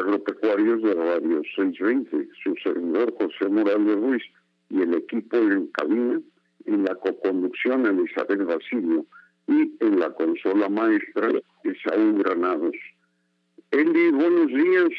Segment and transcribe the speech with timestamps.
[0.00, 4.22] Agropecuarios de Radio 620, su servidor José Morales Ruiz
[4.68, 6.20] y el equipo en cabina,
[6.66, 9.06] en la coconducción Elizabeth Basilio
[9.46, 11.30] y en la consola maestra
[11.64, 12.76] Esaú Granados.
[13.70, 14.90] Eli, buenos días.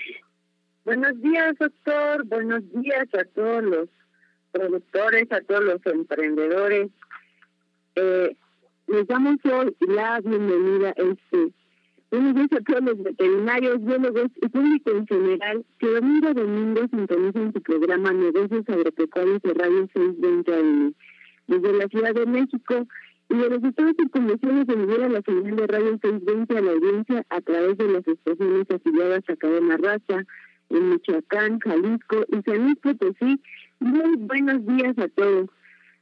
[0.86, 2.26] Buenos días, doctor.
[2.26, 3.90] Buenos días a todos los
[4.52, 6.90] productores, a todos los emprendedores.
[7.95, 8.36] Eh,
[8.88, 11.54] les damos hoy la bienvenida a este
[12.11, 16.82] Buenos días a todos los veterinarios, biólogos y público en general que domingo a domingo
[16.89, 20.94] sintonizan su programa Negocios Agropecuarios de Radio 620 AM.
[21.48, 22.86] Desde la Ciudad de México
[23.30, 26.61] y de los estados y condiciones de enviar a la señal de Radio 620 a
[26.61, 30.26] la audiencia a través de las estaciones afiliadas a Cadena Raza
[30.70, 33.42] en Michoacán, Jalisco y San Luis Potosí.
[33.80, 35.49] Muy buenos días a todos.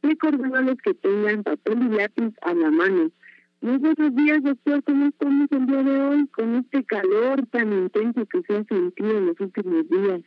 [0.02, 3.12] recordándoles que tengan papel y lápiz a la mano.
[3.60, 4.82] Muy buenos días, doctor.
[4.84, 9.18] ¿Cómo estamos el día de hoy con este calor tan intenso que se ha sentido
[9.18, 10.22] en los últimos días?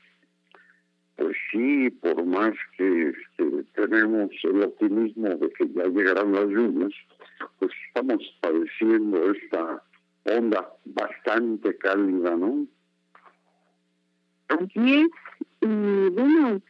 [1.17, 6.93] Pues sí, por más que este, tenemos el optimismo de que ya llegarán las lluvias,
[7.59, 9.83] pues estamos padeciendo esta
[10.25, 12.67] onda bastante cálida, ¿no?
[14.49, 15.09] Así es,
[15.63, 16.61] y bueno,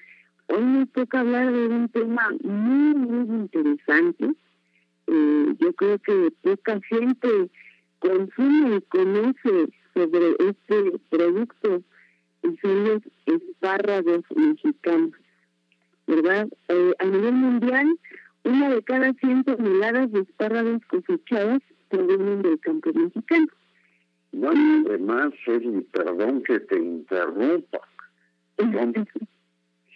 [0.46, 4.30] hoy nos toca hablar de un tema muy, muy interesante.
[5.08, 7.50] Eh, yo creo que poca gente
[7.98, 11.82] consume y conoce sobre este producto
[12.46, 15.12] y son los espárragos mexicanos,
[16.06, 16.48] ¿verdad?
[16.68, 17.98] Eh, a nivel mundial,
[18.44, 23.46] una de cada 100 toneladas de espárragos cosechadas provienen del campo mexicano.
[24.32, 27.80] No, además, Eli, perdón que te interrumpa.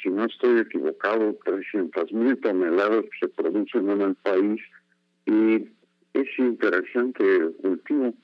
[0.02, 4.60] si no estoy equivocado, 300 mil toneladas se producen en el país
[5.26, 5.68] y
[6.14, 8.14] es interesante el cultivo,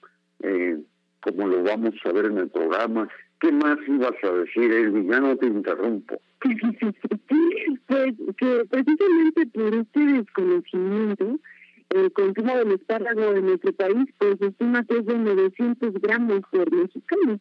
[0.43, 0.83] eh,
[1.21, 3.09] como lo vamos a ver en el programa,
[3.41, 5.07] ¿Qué más ibas a decir, Elvi?
[5.09, 6.21] Ya no te interrumpo.
[7.87, 11.39] pues que precisamente por este desconocimiento,
[11.91, 16.73] el consumo del espárrago en nuestro país pues estima que es de 900 gramos por
[16.73, 17.41] mexicano.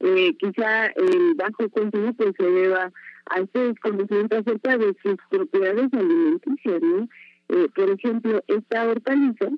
[0.00, 2.92] Eh, quizá el bajo consumo pues se deba
[3.26, 7.08] a este desconocimiento acerca de sus propiedades alimenticias, ¿no?
[7.48, 9.48] Eh, por ejemplo, esta hortaliza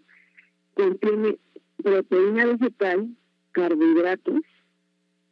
[0.74, 1.38] contiene
[1.82, 3.08] proteína vegetal,
[3.52, 4.40] carbohidratos,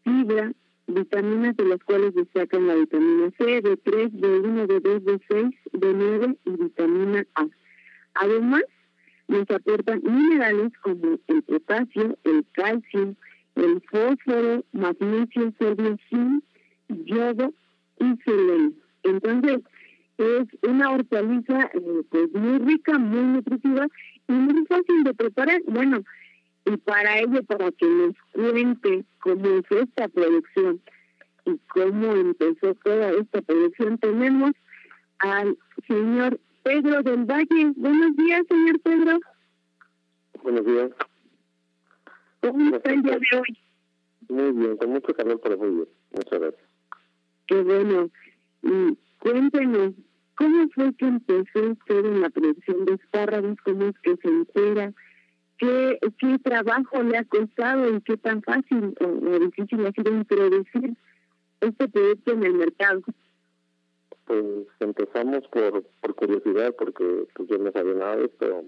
[0.08, 0.52] fibra,
[0.86, 7.26] vitaminas de las cuales destacan la vitamina C, B3, B1, B2, B6, B9 y vitamina
[7.34, 7.46] A.
[8.14, 8.62] Además,
[9.28, 13.14] nos aportan minerales como el potasio, el calcio,
[13.54, 16.42] el fósforo, magnesio, sodio, zinc,
[16.88, 17.52] yodo
[18.00, 18.72] y selenio.
[19.02, 19.60] Entonces,
[20.16, 23.86] es una hortaliza eh, pues muy rica, muy nutritiva
[24.26, 25.60] y muy fácil de preparar.
[25.66, 26.02] Bueno,
[26.68, 30.80] y para ello, para que nos cuente cómo es esta producción
[31.46, 33.96] y cómo empezó toda esta producción.
[33.98, 34.52] Tenemos
[35.20, 35.56] al
[35.86, 37.72] señor Pedro del Valle.
[37.76, 39.18] Buenos días, señor Pedro.
[40.42, 40.90] Buenos días.
[42.42, 43.58] ¿Cómo está el día de hoy?
[44.28, 45.88] Muy bien, con mucho calor, pero muy bien.
[46.12, 46.68] Muchas gracias.
[47.46, 48.10] Qué bueno.
[48.62, 49.94] Y cuéntenos,
[50.36, 53.56] ¿cómo fue que empezó usted en la producción de espárragos?
[53.64, 54.92] ¿Cómo es que se entera?
[55.58, 60.96] ¿Qué, qué trabajo le ha costado y qué tan fácil o, difícil ha sido introducir
[61.60, 63.02] este producto en el mercado?
[64.24, 68.64] Pues empezamos por, por curiosidad, porque pues yo no sabía nada de esto.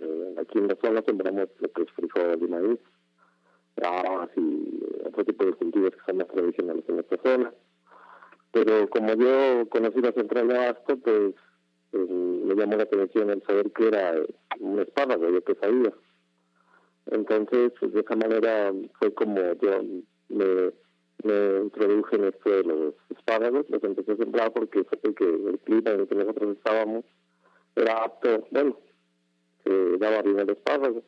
[0.00, 2.80] Eh, aquí en la zona sembramos lo que es frijol y maíz,
[3.82, 7.52] ah, y otro tipo de cultivos que son más tradicionales en esta zona.
[8.52, 11.34] Pero como yo conocí la central de Abasto, pues
[11.92, 14.14] me llamó la atención el saber que era
[14.58, 15.92] un espárrago, yo que sabía.
[17.10, 19.82] Entonces, pues, de esa manera fue como yo
[20.28, 20.72] me,
[21.24, 25.58] me introduje en esto de los espárragos, los empecé a sembrar porque fue que el
[25.60, 27.04] clima en el que nosotros estábamos
[27.76, 28.78] era apto, bueno,
[29.64, 31.02] se daba bien el espárrago.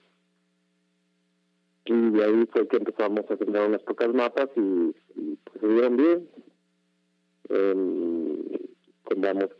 [1.84, 4.94] Y de ahí fue que empezamos a sembrar unas pocas mapas y,
[5.44, 6.28] pues, se dieron bien.
[7.48, 8.20] Eh,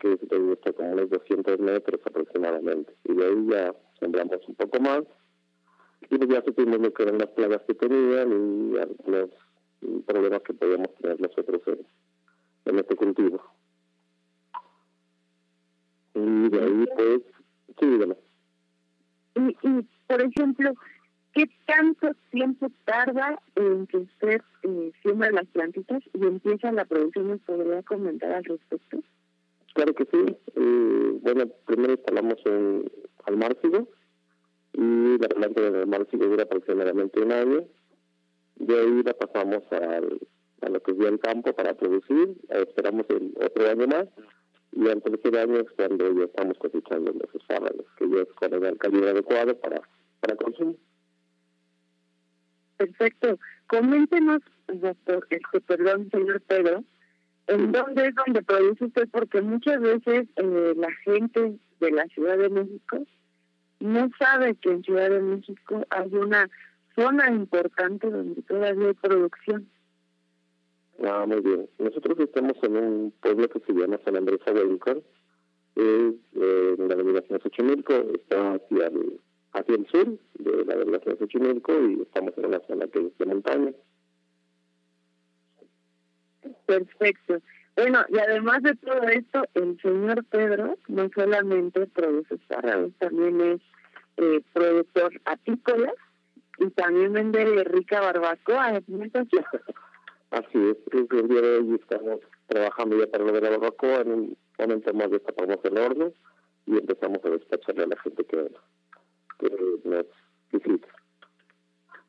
[0.01, 2.95] que está como unos 200 metros aproximadamente.
[3.05, 5.03] Y de ahí ya sembramos un poco más
[6.09, 9.31] y pues ya supimos lo que eran las plagas que tenían y los
[10.07, 11.87] problemas que podíamos tener nosotros en,
[12.67, 13.43] en este cultivo.
[16.15, 17.21] Y de ahí pues,
[17.79, 18.17] sí, dígame.
[19.35, 20.73] Y, y, por ejemplo,
[21.35, 27.29] ¿qué tanto tiempo tarda en que usted eh, siembra las plantitas y empieza la producción?
[27.29, 28.99] ¿Nos podría comentar al respecto?
[29.75, 30.37] Claro que sí.
[30.57, 32.91] Eh, bueno, primero instalamos un
[33.27, 33.89] almárcigo
[34.81, 37.65] y la planta de marzo dura aproximadamente un año.
[38.57, 40.19] De ahí la pasamos al,
[40.63, 44.09] a lo que es el campo para producir, esperamos el otro año más
[44.73, 48.65] y al tercer año es cuando ya estamos cosechando los espárragos, que ya es con
[48.65, 49.83] el calidad adecuado para,
[50.21, 50.77] para consumo.
[52.79, 53.39] Perfecto.
[53.67, 56.85] Coméntenos, doctor, este, perdón, señor Pedro,
[57.49, 59.09] ¿en dónde es donde produce usted?
[59.11, 63.05] Porque muchas veces eh, la gente de la Ciudad de México
[63.81, 66.49] no sabe que en Ciudad de México hay una
[66.95, 69.69] zona importante donde todavía hay producción.
[71.03, 71.69] Ah, muy bien.
[71.79, 74.99] Nosotros estamos en un pueblo que se llama San Andrés Aguayucar,
[75.77, 79.21] es eh, en la delegación Xochimilco, está hacia el,
[79.53, 83.27] hacia el sur de la delegación Xochimilco y estamos en una zona que es de
[83.27, 83.73] montaña.
[86.67, 87.41] Perfecto.
[87.77, 93.61] Bueno, y además de todo esto, el señor Pedro no solamente produce espárragos, también es
[94.17, 95.93] eh, productor apícola
[96.59, 98.81] y también vende rica barbacoa.
[100.31, 104.13] Así es, el día de hoy estamos trabajando ya para lo de la barbacoa, en
[104.13, 106.13] un momento más destapamos el horno
[106.67, 108.51] y empezamos a despacharle a la gente que,
[109.39, 109.51] que
[109.85, 110.07] nos
[110.53, 110.89] visita.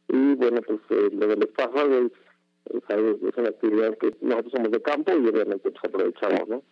[0.09, 2.11] Y bueno, pues eh, lo del espárrago es,
[3.37, 6.63] una actividad que nosotros somos de campo y obviamente pues aprovechamos, ¿no?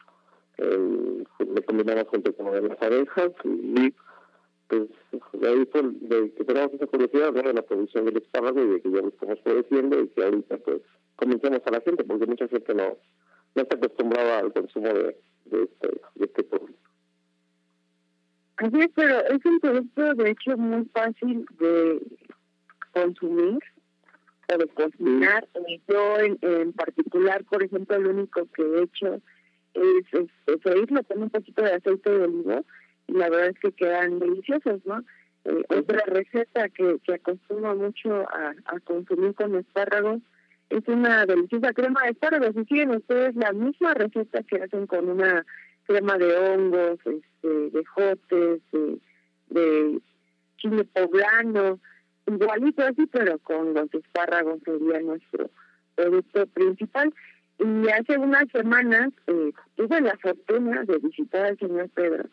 [0.58, 3.94] Eh, lo combinamos junto con las abejas y
[4.68, 4.88] pues
[5.34, 5.68] de ahí
[6.02, 9.08] de que tenemos esa curiosidad de la producción del espárrago y de que ya lo
[9.08, 10.82] estamos produciendo y que ahorita pues
[11.16, 12.98] comencemos a la gente porque mucha gente no,
[13.56, 16.90] no está acostumbrada al consumo de, de, este, de este producto.
[18.58, 22.02] Así es, pero es un producto de hecho muy fácil de
[22.94, 23.60] consumir
[24.54, 25.48] o de cocinar.
[25.88, 29.22] Yo en, en particular, por ejemplo, lo único que he hecho
[29.74, 32.62] es, es freírlo con un poquito de aceite de oliva
[33.08, 35.04] y la verdad es que quedan deliciosos, ¿no?
[35.46, 40.22] Eh, otra receta que, que acostumbro mucho a, a consumir con espárragos
[40.70, 42.56] es una deliciosa crema de espárragos.
[42.56, 45.46] Y siguen ustedes la misma receta que hacen con una
[45.86, 49.00] crema de hongos, este, de jotes, de,
[49.50, 50.00] de
[50.58, 51.80] chile poblano,
[52.34, 55.50] igualito así, pero con los espárragos sería nuestro
[55.96, 57.14] producto principal.
[57.60, 62.30] Y hace unas semanas eh, tuve la fortuna de visitar al señor Pedro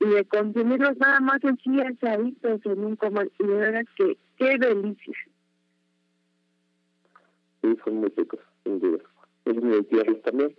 [0.00, 4.58] y de consumirlos nada más así asaditos en un comal y de verdad que qué
[4.58, 5.14] delicia
[7.62, 9.02] sí son muy ricos sin duda
[9.46, 9.84] es muy
[10.22, 10.54] también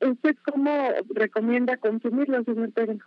[0.00, 2.98] ¿Usted cómo recomienda consumirlos, señor Pedro?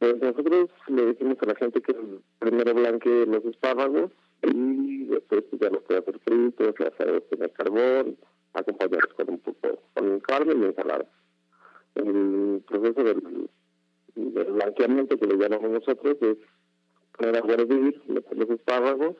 [0.00, 1.94] Pues nosotros le decimos a la gente que
[2.38, 4.10] primero blanque los espárragos
[4.42, 8.16] y después ya los puede hacer fritos, las puede tener carbón,
[8.54, 11.04] acompañarlos con un poco con carne y ensalada.
[11.96, 13.50] El proceso del,
[14.14, 16.38] blanqueamiento que le llamamos nosotros es
[17.18, 19.16] poner a hervir, los espárragos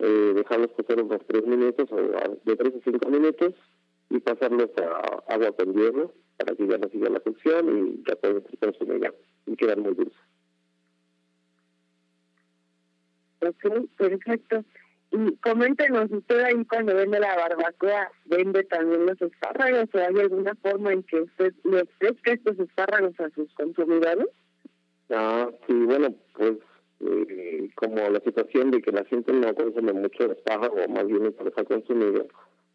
[0.00, 3.54] eh, dejarlos cocer unos 3 minutos o de 3 a 5 minutos
[4.10, 8.16] y pasarlos a agua con hierro para que ya no siga la cocción y ya
[8.16, 9.14] pueden consumir
[9.48, 10.18] y quedar muy dulces.
[13.40, 14.64] Ok, perfecto.
[15.10, 20.54] Y coméntenos, ¿usted ahí cuando vende la barbacoa vende también los espárragos o hay alguna
[20.56, 24.26] forma en que usted le ofrezca estos espárragos a sus consumidores?
[25.10, 26.58] Ah, sí, bueno, pues
[27.00, 31.22] eh, como la situación de que la gente no consume mucho espárrago, o más bien
[31.22, 32.26] no está consumido,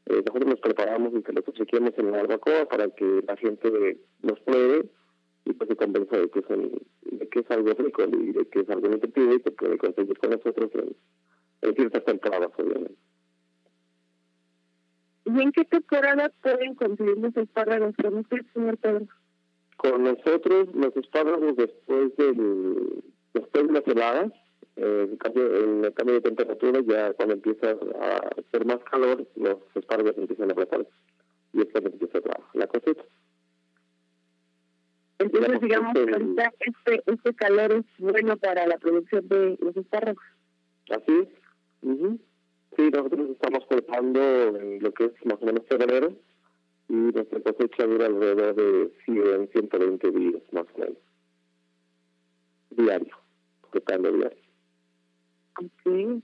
[0.07, 3.99] eh, nosotros los preparamos y que los obsequiamos en la barbacoa para que la gente
[4.21, 4.85] los pruebe
[5.45, 6.71] y pues se convenza de que, son,
[7.01, 10.17] de que es algo rico y de que es algo nutritivo y que puede conseguir
[10.17, 10.95] con nosotros en
[11.63, 12.95] en ciertas temporadas, obviamente.
[15.25, 19.07] ¿Y en qué temporada pueden conseguir los espárragos con usted, señor Pedro?
[19.77, 24.31] Con nosotros, los espárragos después, del, después de las heladas,
[24.75, 30.17] eh, en el cambio de temperatura, ya cuando empieza a hacer más calor, los espárragos
[30.17, 30.85] empiezan a brotar
[31.53, 33.03] y es cuando empieza la, la cosecha.
[35.19, 40.23] Entonces, digamos que ahorita este, este calor es bueno para la producción de los espárragos.
[40.89, 41.27] Así es.
[42.75, 44.19] Sí, nosotros estamos cortando
[44.57, 46.13] en lo que es más o menos febrero
[46.89, 50.97] y nuestra cosecha dura alrededor de 100, 120 días más o menos.
[52.71, 53.15] Diario,
[53.69, 54.43] cortando diario.
[55.59, 56.23] Ok.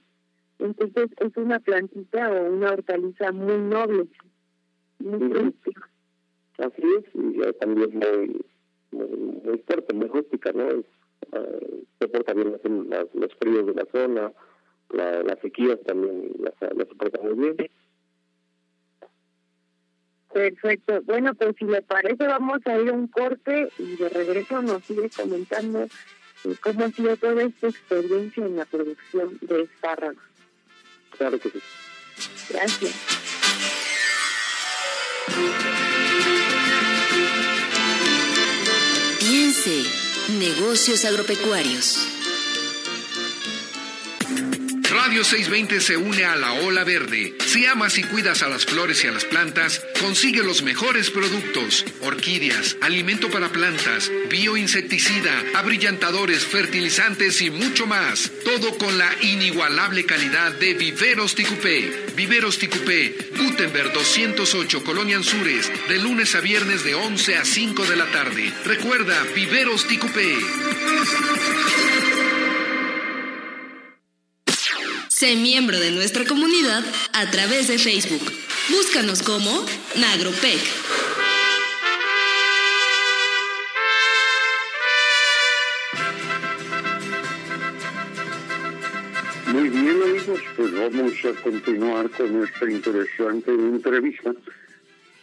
[0.60, 4.08] Entonces es una plantita o una hortaliza muy noble,
[5.00, 5.90] muy productiva.
[6.58, 8.46] Así es, y también muy,
[8.92, 10.70] muy, muy fuerte, muy rústica, ¿no?
[10.70, 10.86] Es,
[11.34, 12.62] uh, soporta bien los,
[13.14, 14.32] los fríos de la zona,
[14.90, 17.70] la, la sequía también la, la soporta muy bien.
[20.34, 21.02] Perfecto.
[21.04, 24.84] Bueno, pues si le parece, vamos a ir a un corte y de regreso nos
[24.84, 30.24] sigue comentando eh, cómo ha sido toda esta experiencia en la producción de espárragos.
[31.18, 31.60] Claro que sí.
[32.52, 32.96] Gracias.
[40.38, 42.19] Negocios agropecuarios.
[44.92, 47.36] Radio 620 se une a la ola verde.
[47.46, 51.86] Si amas y cuidas a las flores y a las plantas, consigue los mejores productos,
[52.02, 58.32] orquídeas, alimento para plantas, bioinsecticida, abrillantadores, fertilizantes y mucho más.
[58.44, 62.08] Todo con la inigualable calidad de Viveros Ticupé.
[62.16, 67.96] Viveros Ticupé, Gutenberg 208, Colonia Anzures, de lunes a viernes de 11 a 5 de
[67.96, 68.52] la tarde.
[68.66, 70.36] Recuerda, Viveros Ticupé.
[75.20, 78.22] Sé miembro de nuestra comunidad a través de Facebook.
[78.70, 79.52] Búscanos como
[80.00, 80.62] Nagropec.
[89.52, 94.32] Muy bien amigos, pues vamos a continuar con esta interesante entrevista.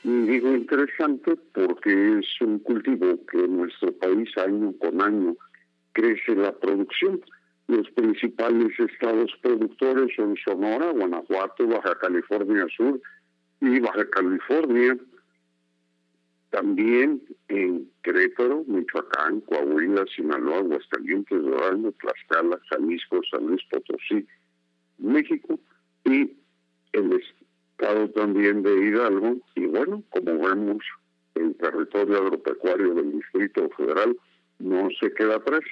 [0.05, 5.37] Y digo interesante porque es un cultivo que en nuestro país año con año
[5.95, 7.23] crece la producción.
[7.69, 13.01] Los principales estados productores son Sonora, Guanajuato, Baja California Sur
[13.61, 14.97] y Baja California.
[16.51, 24.25] También en Querétaro, Michoacán, Coahuila, Sinaloa, Aguascalientes, Durango, Tlaxcala, Jalisco, San Luis Potosí,
[24.99, 25.59] México
[26.05, 26.37] y
[26.93, 29.39] el estado también de Hidalgo.
[29.57, 30.85] Y bueno, como vemos,
[31.35, 34.17] el territorio agropecuario del Distrito Federal
[34.61, 35.65] no se queda atrás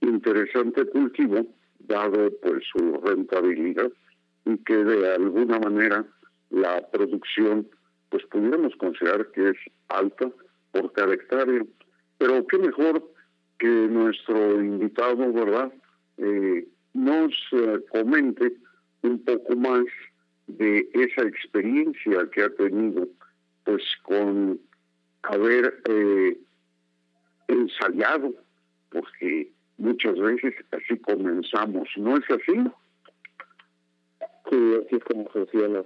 [0.00, 1.46] interesante cultivo,
[1.80, 3.90] dado pues su rentabilidad
[4.44, 6.06] y que de alguna manera
[6.50, 7.68] la producción
[8.08, 9.56] pues pudiéramos considerar que es
[9.88, 10.30] alta
[10.72, 11.64] por cada hectárea.
[12.18, 13.02] Pero qué mejor
[13.58, 15.72] que nuestro invitado, ¿verdad?,
[16.18, 18.52] eh, nos eh, comente
[19.02, 19.84] un poco más
[20.46, 23.08] de esa experiencia que ha tenido
[23.64, 24.60] pues con
[25.22, 26.38] haber eh,
[27.46, 28.34] ensayado,
[28.90, 32.70] porque muchas veces así comenzamos, ¿no es así?
[34.48, 35.82] Sí, así es como funciona.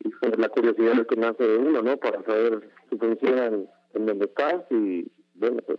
[0.00, 1.96] Y por la curiosidad que nace de uno, ¿no?
[1.96, 3.68] Para saber si funciona en,
[4.06, 5.78] donde estás y, bueno, pues,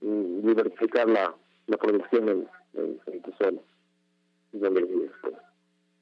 [0.00, 1.34] diversificar la,
[1.66, 3.60] la producción en, en, tu zona.
[4.52, 5.34] Pues.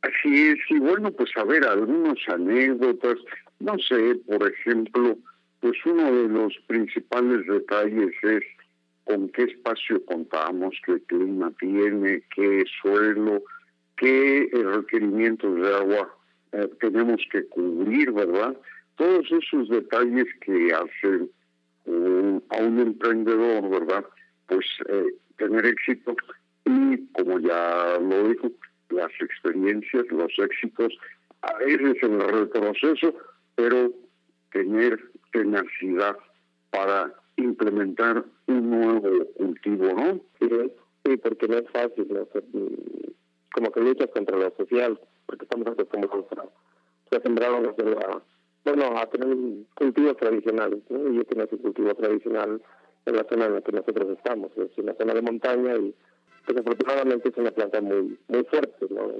[0.03, 3.19] Así es, y bueno, pues a ver, algunas anécdotas,
[3.61, 5.17] no sé, por ejemplo,
[5.61, 8.43] pues uno de los principales detalles es
[9.05, 13.43] con qué espacio contamos, qué clima tiene, qué suelo,
[13.97, 16.15] qué eh, requerimientos de agua
[16.53, 18.57] eh, tenemos que cubrir, ¿verdad?
[18.97, 21.31] Todos esos detalles que hacen
[21.85, 24.05] a un emprendedor, ¿verdad?
[24.47, 26.15] Pues eh, tener éxito
[26.65, 28.53] y, como ya lo dijo,
[28.91, 30.93] las experiencias, los éxitos,
[31.41, 33.15] a veces el retroceso,
[33.57, 33.91] pero
[34.53, 35.01] tener
[35.33, 36.17] tenacidad
[36.71, 40.21] para implementar un nuevo cultivo, ¿no?
[41.05, 42.29] Sí, porque no es fácil, ¿no?
[43.53, 47.75] como que luchas contra lo social, porque estamos acostumbrados a, a sembrar una
[48.65, 49.37] bueno, a tener
[49.75, 51.11] cultivos tradicionales, ¿no?
[51.11, 52.62] Y yo tengo ese cultivo tradicional
[53.07, 55.95] en la zona en la que nosotros estamos, es una zona de montaña y
[56.47, 59.13] desafortunadamente es una planta muy muy fuerte, ¿no?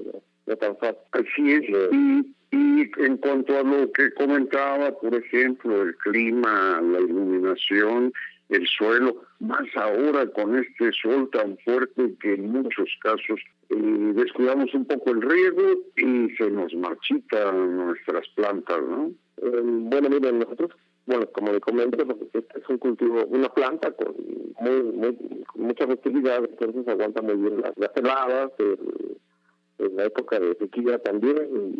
[0.45, 0.99] No, tan fácil.
[1.11, 6.99] Así es, y, y en cuanto a lo que comentaba, por ejemplo, el clima, la
[6.99, 8.11] iluminación,
[8.49, 13.39] el suelo, más ahora con este sol tan fuerte que en muchos casos
[13.69, 15.63] eh, descuidamos un poco el riego
[15.95, 19.11] y se nos marchitan nuestras plantas, ¿no?
[19.37, 20.71] Eh, bueno, miren, nosotros,
[21.05, 24.15] bueno, como le comento, pues, este es un cultivo, una planta con
[24.59, 25.17] muy, muy
[25.55, 31.75] mucha fertilidad, entonces aguanta muy bien las, las heladas, en la época de sequía también,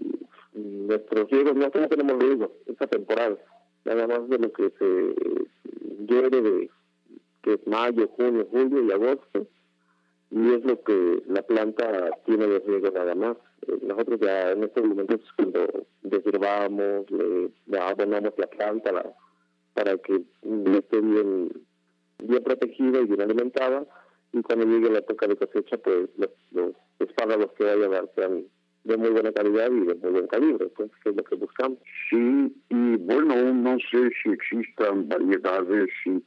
[0.56, 3.38] y, nuestros riegos no, tenemos riego esta temporada,
[3.86, 5.16] nada más de lo que se
[6.06, 6.70] llueve de
[7.42, 9.48] que es mayo, junio, julio y agosto,
[10.30, 13.38] y es lo que la planta tiene de riego nada más.
[13.82, 19.16] Nosotros ya en estos momentos cuando desherbamos, le, abonamos la planta
[19.74, 20.22] para que
[20.78, 21.52] esté bien,
[22.20, 23.86] bien protegida y bien alimentada,
[24.32, 28.10] y cuando llegue la época de cosecha, pues los, los espárragos que vaya a dar
[28.16, 28.46] sean
[28.84, 31.80] de muy buena calidad y de muy buen calibre, pues, que es lo que buscamos.
[32.10, 36.24] Sí, y bueno, no sé si existan variedades y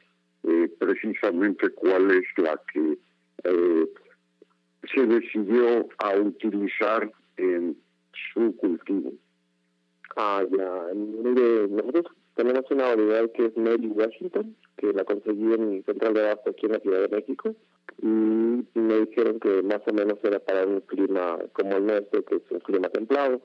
[0.49, 2.99] eh, precisamente cuál es la que
[3.45, 3.87] eh,
[4.95, 7.11] se decidió a utilizar
[8.37, 9.13] su cultivo.
[10.17, 10.95] Ah, ya.
[10.95, 16.21] Mire, nosotros tenemos una variedad que es Mary Washington, que la conseguí en Central de
[16.21, 17.55] Abasto aquí en la Ciudad de México.
[18.03, 22.37] Y me dijeron que más o menos era para un clima como el nuestro, que
[22.37, 23.41] es un clima templado.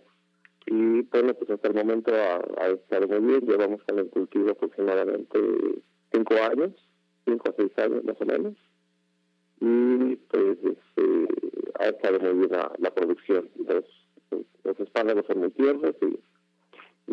[0.65, 3.47] Y bueno, pues hasta el momento ha, estado muy bien.
[3.47, 5.39] Llevamos con el cultivo aproximadamente
[6.11, 6.71] cinco años,
[7.25, 8.53] cinco a seis años más o menos.
[9.61, 11.27] Y pues este,
[11.79, 13.49] ha estado muy bien la, producción.
[13.67, 13.85] Los,
[14.71, 16.19] los espárragos son muy tiernos y,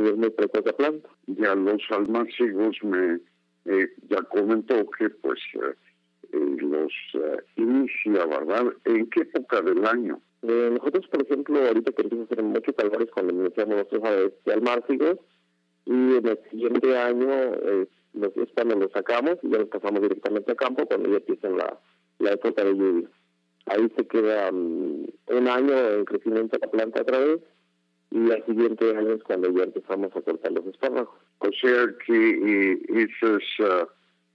[0.00, 1.08] es muy precoz la planta.
[1.26, 3.18] Ya los almácigos me
[3.64, 5.74] eh, ya comentó que pues eh,
[6.32, 6.92] eh, los
[7.56, 8.72] inicia, ¿verdad?
[8.84, 10.20] ¿En qué época del año?
[10.40, 14.02] nosotros, por ejemplo, ahorita queremos hacer muchos calores cuando iniciamos nuestros
[14.44, 15.18] de almácigos
[15.84, 17.26] y en el siguiente año
[18.12, 21.48] los, es cuando los sacamos y ya los pasamos directamente a campo cuando ya empieza
[21.48, 21.80] la,
[22.20, 23.10] la época de lluvia.
[23.66, 27.40] Ahí se queda mm, un año en crecimiento de la planta otra vez
[28.10, 31.14] y al siguiente año es cuando ya empezamos a cortar los espárragos.
[31.38, 33.86] O sea que eh, esas uh,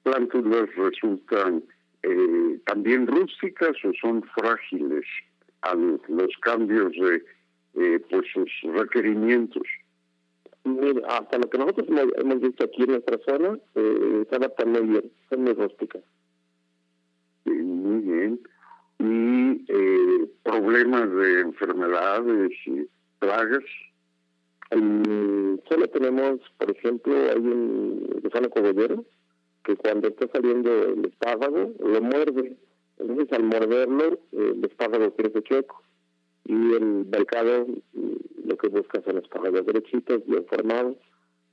[0.03, 1.63] plántulas resultan
[2.03, 5.05] eh, también rústicas o son frágiles
[5.61, 7.23] a los cambios de
[7.75, 9.63] eh, pues sus requerimientos.
[11.07, 15.11] hasta lo que nosotros hemos visto aquí en nuestra zona, eh, se adaptan muy bien,
[15.29, 16.03] son muy rústicas.
[17.45, 18.39] muy bien.
[18.99, 19.32] Y
[19.67, 22.87] eh, problemas de enfermedades y
[23.19, 23.63] plagas.
[24.69, 29.05] solo tenemos, por ejemplo, hay un gusano cogollero
[29.63, 32.57] que cuando está saliendo el espárrago lo muerde.
[32.97, 35.81] Entonces al morderlo el espárrago crece chueco
[36.45, 40.97] y el mercado mm, lo que busca son espárragos derechitos, bien formados.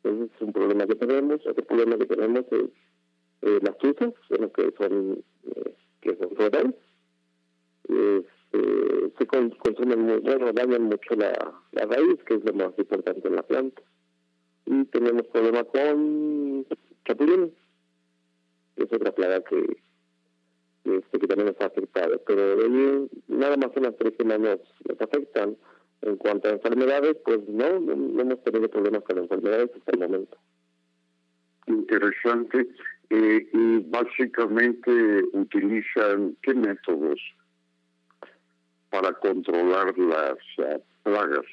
[0.03, 1.47] Ese es un problema que tenemos.
[1.47, 2.65] Otro problema que tenemos es
[3.43, 3.77] eh, las
[4.29, 6.31] bueno, que son eh, que son
[7.89, 11.33] Este, se consumen muy, bueno, dañan mucho la,
[11.73, 13.83] la raíz, que es lo más importante en la planta.
[14.67, 16.67] Y tenemos problemas con
[17.05, 17.51] chapulines
[18.77, 19.77] es otra plaga que,
[20.85, 22.21] este, que también nos ha afectado.
[22.27, 25.57] Pero de nada más en las tres semanas nos afectan.
[26.03, 30.39] En cuanto a enfermedades, pues no, no, hemos tenido problemas con enfermedades hasta el momento.
[31.67, 32.69] Interesante.
[33.11, 34.91] Eh, y básicamente
[35.35, 37.21] utilizan qué métodos
[38.91, 41.47] para controlar las uh, plagas.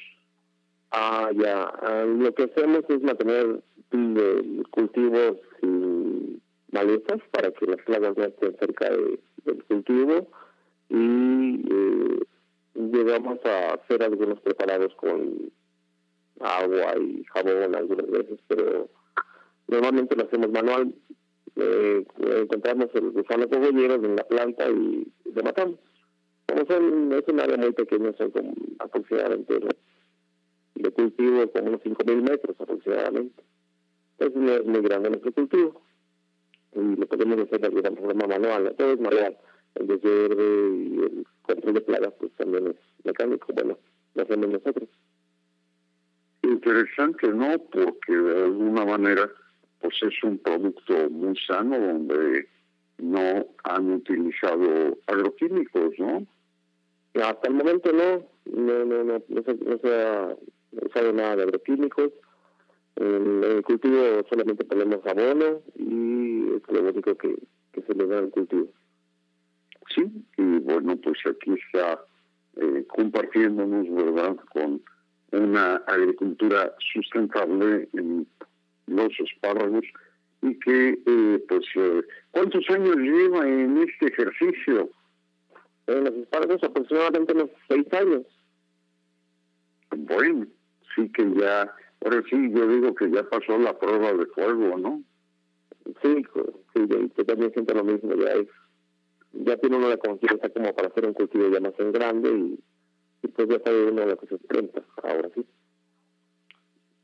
[0.90, 1.64] Ah, ya.
[1.82, 3.60] Ah, lo que hacemos es mantener
[4.70, 6.40] cultivos sin
[6.72, 10.28] malezas para que las plagas no estén cerca del cultivo
[10.90, 12.20] y eh,
[12.74, 15.50] llegamos a hacer algunos preparados con
[16.40, 18.88] agua y jabón algunas veces, pero
[19.66, 20.94] normalmente lo hacemos manual.
[21.56, 25.78] Eh, encontramos el gusano cogollero en la planta y lo matamos.
[26.48, 29.60] Son, es un área muy pequeña, son como aproximadamente
[30.74, 33.42] de cultivo como unos 5.000 metros aproximadamente.
[34.18, 35.82] Entonces no es muy grande nuestro cultivo
[36.74, 39.36] y lo podemos hacer de alguna forma manual, todo es manual,
[39.74, 43.78] el desverde y el control de plagas pues también es mecánico, bueno,
[44.14, 44.88] lo hacemos nosotros.
[46.42, 47.58] Interesante, ¿no?
[47.70, 49.30] Porque de alguna manera
[49.80, 52.48] pues es un producto muy sano donde
[52.98, 56.26] no han utilizado agroquímicos, ¿no?
[57.22, 60.36] Hasta el momento no, no, no, no, no se, no se ha
[61.12, 62.12] nada de agroquímicos.
[62.96, 67.36] El cultivo solamente ponemos abono y es lo único que,
[67.72, 68.68] que se le da al cultivo.
[69.94, 70.04] Sí,
[70.36, 72.04] y bueno, pues aquí está
[72.56, 74.82] eh, compartiéndonos, ¿verdad?, con
[75.30, 78.26] una agricultura sustentable en
[78.86, 79.84] los espárragos
[80.42, 84.90] y que, eh, pues, eh, ¿cuántos años lleva en este ejercicio?
[85.88, 88.26] En los aproximadamente unos seis años.
[89.96, 90.46] Bueno,
[90.94, 91.74] sí que ya,
[92.04, 95.02] ahora sí, yo digo que ya pasó la prueba de fuego, ¿no?
[96.02, 96.26] Sí,
[96.74, 98.48] sí, yo, también siento lo mismo, ya es,
[99.32, 102.60] ya tiene uno la confianza como para hacer un cultivo ya más en grande y,
[103.22, 105.46] y pues ya sabe uno lo que se enfrenta, ahora sí.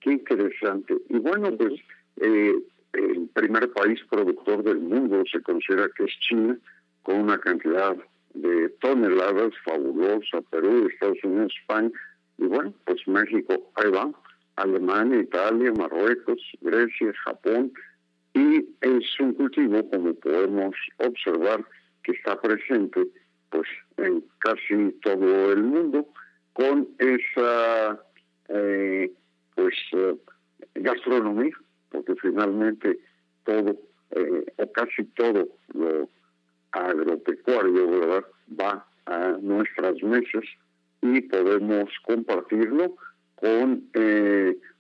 [0.00, 0.94] Qué interesante.
[1.08, 1.72] Y bueno, pues
[2.16, 2.54] eh,
[2.92, 6.58] el primer país productor del mundo se considera que es China,
[7.02, 7.96] con una cantidad
[8.34, 11.90] de toneladas fabulosa, Perú, Estados Unidos, España,
[12.38, 14.10] y bueno, pues México, ahí va,
[14.56, 17.72] Alemania, Italia, Marruecos, Grecia, Japón,
[18.34, 21.64] y es un cultivo, como podemos observar,
[22.02, 23.06] que está presente
[23.50, 23.68] pues
[23.98, 26.06] en casi todo el mundo
[26.52, 28.00] con esa
[28.48, 29.12] eh,
[29.54, 30.16] pues eh,
[30.74, 31.56] gastronomía
[31.90, 32.98] porque finalmente
[33.44, 33.78] todo
[34.10, 36.08] eh, o casi todo lo
[36.74, 38.24] agropecuario verdad
[38.60, 40.44] va a nuestras mesas
[41.02, 42.96] y podemos compartirlo
[43.36, 43.90] con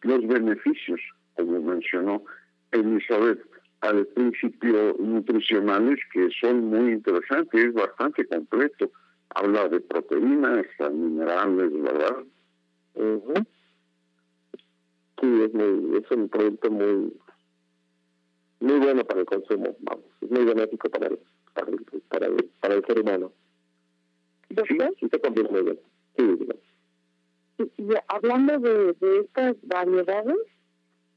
[0.02, 1.00] los beneficios
[1.34, 2.24] como mencionó
[2.70, 3.40] Elizabeth
[3.80, 8.90] al principio nutricionales que son muy interesantes, es bastante completo.
[9.34, 12.24] Habla de proteínas, minerales, ¿verdad?
[15.20, 17.12] Sí, es, muy, es un producto muy
[18.60, 21.10] muy bueno para el consumo, vamos, es muy benéfico para
[21.54, 23.32] para el, para el, para el ser humano.
[24.48, 25.78] Sí, sí te conviene muy bien.
[27.56, 27.64] Sí,
[28.08, 30.36] hablando de, de estas variedades,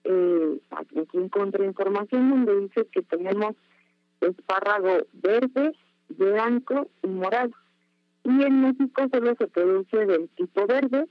[0.03, 3.55] eh, aquí encontré información donde dice que tenemos
[4.21, 5.73] espárrago verde,
[6.09, 7.51] blanco y morado.
[8.23, 11.07] Y en México solo se produce del tipo verde.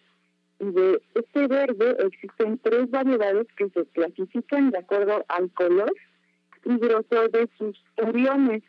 [0.59, 5.93] Y de este verde existen tres variedades que se clasifican de acuerdo al color
[6.65, 8.63] y grosor de sus oriones.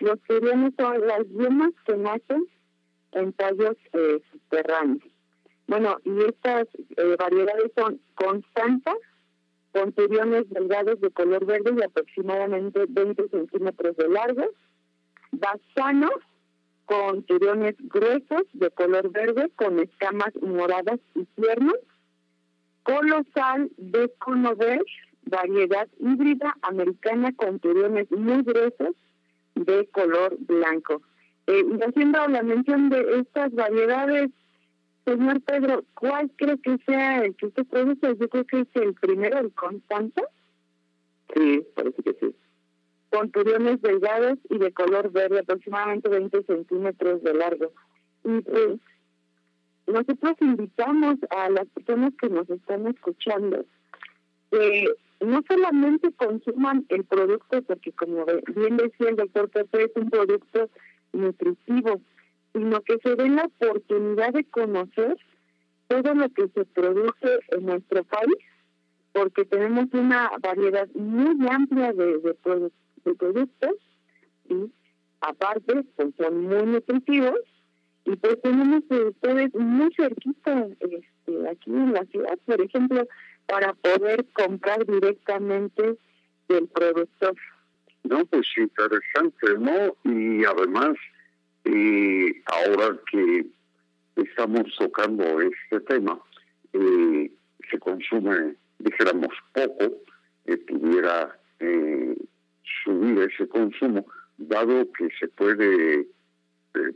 [0.00, 2.46] Los oriones son las yemas que nacen
[3.12, 5.04] en tallos eh, subterráneos.
[5.66, 8.96] Bueno, y estas eh, variedades son constantas,
[9.72, 14.44] con turiones delgados de color verde y aproximadamente 20 centímetros de largo,
[15.32, 16.10] basanos
[16.86, 21.76] con turiones gruesos de color verde con escamas moradas y tiernas,
[22.82, 24.56] colosal de cono
[25.24, 28.96] variedad híbrida americana con turiones muy gruesos
[29.54, 31.02] de color blanco.
[31.46, 34.30] Eh, y haciendo la mención de estas variedades
[35.04, 38.16] Señor Pedro, ¿cuál cree que sea el que usted produce?
[38.16, 40.22] Yo creo que es el primero, el Constanza.
[41.34, 42.34] Sí, parece que sí.
[43.10, 47.72] Con turiones delgados y de color verde, aproximadamente 20 centímetros de largo.
[48.24, 48.78] Y pues,
[49.86, 53.64] nosotros invitamos a las personas que nos están escuchando
[54.50, 54.86] que
[55.20, 60.70] no solamente consuman el producto, porque como bien decía el doctor es un producto
[61.12, 62.00] nutritivo,
[62.52, 65.16] sino que se den la oportunidad de conocer
[65.88, 68.36] todo lo que se produce en nuestro país,
[69.12, 72.34] porque tenemos una variedad muy amplia de, de,
[73.14, 73.72] productos
[74.48, 74.70] y
[75.20, 77.40] aparte pues son muy nutritivos
[78.04, 83.06] y pues tenemos productores muy cerquita este, aquí en la ciudad, por ejemplo,
[83.50, 85.96] para poder comprar directamente
[86.48, 87.34] del productor.
[88.04, 89.96] No, pues interesante, ¿no?
[90.04, 90.96] Y además
[91.64, 93.46] y ahora que
[94.16, 96.18] estamos tocando este tema,
[96.72, 97.30] eh,
[97.70, 99.96] se consume, dijéramos, poco,
[100.46, 102.16] eh, pudiera eh,
[102.84, 104.06] subir ese consumo,
[104.38, 106.06] dado que se puede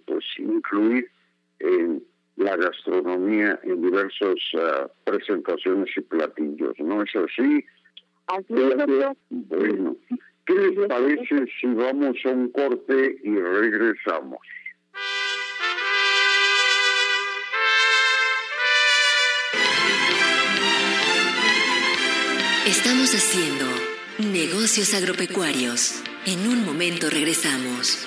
[0.07, 1.11] pues incluir
[1.59, 2.03] en
[2.37, 7.64] la gastronomía en diversas ah, presentaciones y platillos, ¿no es así?
[8.27, 9.16] Así es.
[9.31, 9.97] Bueno,
[10.47, 14.40] ¿qué les parece si vamos a un corte y regresamos?
[22.66, 23.66] Estamos haciendo
[24.33, 26.03] negocios agropecuarios.
[26.27, 28.07] En un momento regresamos.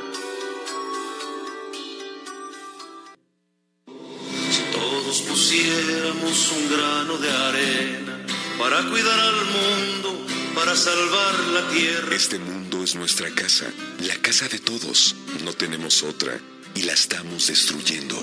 [8.71, 12.15] Para cuidar al mundo, para salvar la tierra.
[12.15, 13.65] Este mundo es nuestra casa,
[13.99, 15.13] la casa de todos.
[15.43, 16.39] No tenemos otra
[16.73, 18.15] y la estamos destruyendo.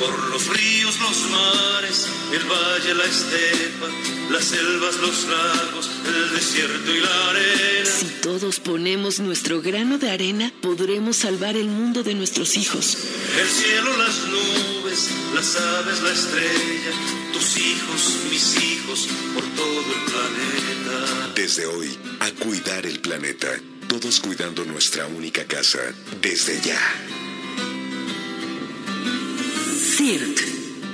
[0.00, 3.88] Por los ríos, los mares, el valle, la estepa,
[4.30, 7.90] las selvas, los lagos, el desierto y la arena.
[7.90, 12.96] Si todos ponemos nuestro grano de arena, podremos salvar el mundo de nuestros hijos.
[13.38, 14.81] El cielo, las nubes,
[15.34, 16.92] las aves, la estrella,
[17.32, 21.32] tus hijos, mis hijos, por todo el planeta.
[21.34, 23.48] Desde hoy, a cuidar el planeta.
[23.88, 25.78] Todos cuidando nuestra única casa.
[26.20, 26.78] Desde ya.
[29.96, 30.40] CIRT,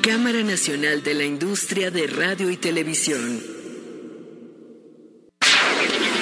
[0.01, 3.43] Cámara Nacional de la Industria de Radio y Televisión.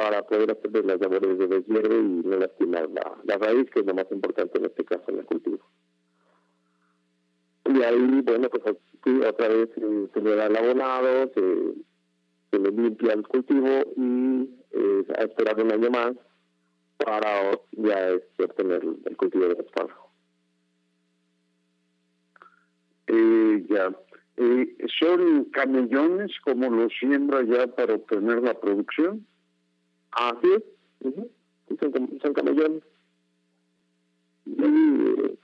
[0.00, 3.86] para poder hacer las labores de deshierve y no lastimar la, la raíz, que es
[3.86, 5.58] lo más importante en este caso en el cultivo.
[7.66, 11.74] Y ahí, bueno, pues aquí otra vez eh, se le da el abonado, se,
[12.50, 16.12] se le limpia el cultivo y eh, a esperar un año más
[16.96, 20.10] para ya este, obtener el cultivo de espárrago.
[23.06, 23.94] Eh, ya.
[24.38, 29.26] Eh, ¿Son camellones como los siembra ya para obtener la producción?
[30.12, 30.62] Así es,
[31.00, 32.20] uh -huh.
[32.22, 32.82] son, camellones.
[34.46, 34.62] Y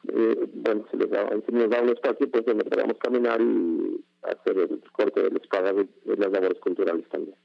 [0.08, 4.04] eh, bueno, si, les da, si nos da un espacio, pues donde podamos caminar y
[4.22, 7.36] hacer el corte de la espada de, de las labores culturales también.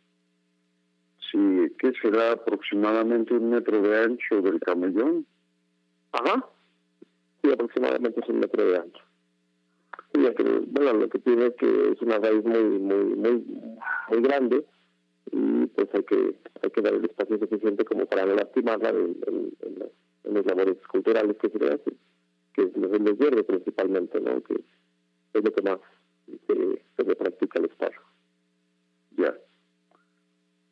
[1.32, 5.26] Sí, ¿qué será aproximadamente un metro de ancho del camellón?
[6.12, 6.50] Ajá,
[7.42, 9.04] sí, aproximadamente es un metro de ancho.
[10.14, 13.46] Y que, bueno, lo que tiene es que es una raíz muy, muy, muy,
[14.10, 14.66] muy grande
[15.32, 19.18] y pues hay que hay que dar el espacio suficiente como para no lastimarla en,
[19.28, 19.52] en,
[20.24, 21.98] en, las, labores culturales que se le hacen,
[22.54, 24.42] que es los de hierro principalmente, ¿no?
[24.42, 24.56] que
[25.34, 25.80] es lo que más
[26.48, 28.02] se, le practica el espacio.
[29.18, 29.36] Ya.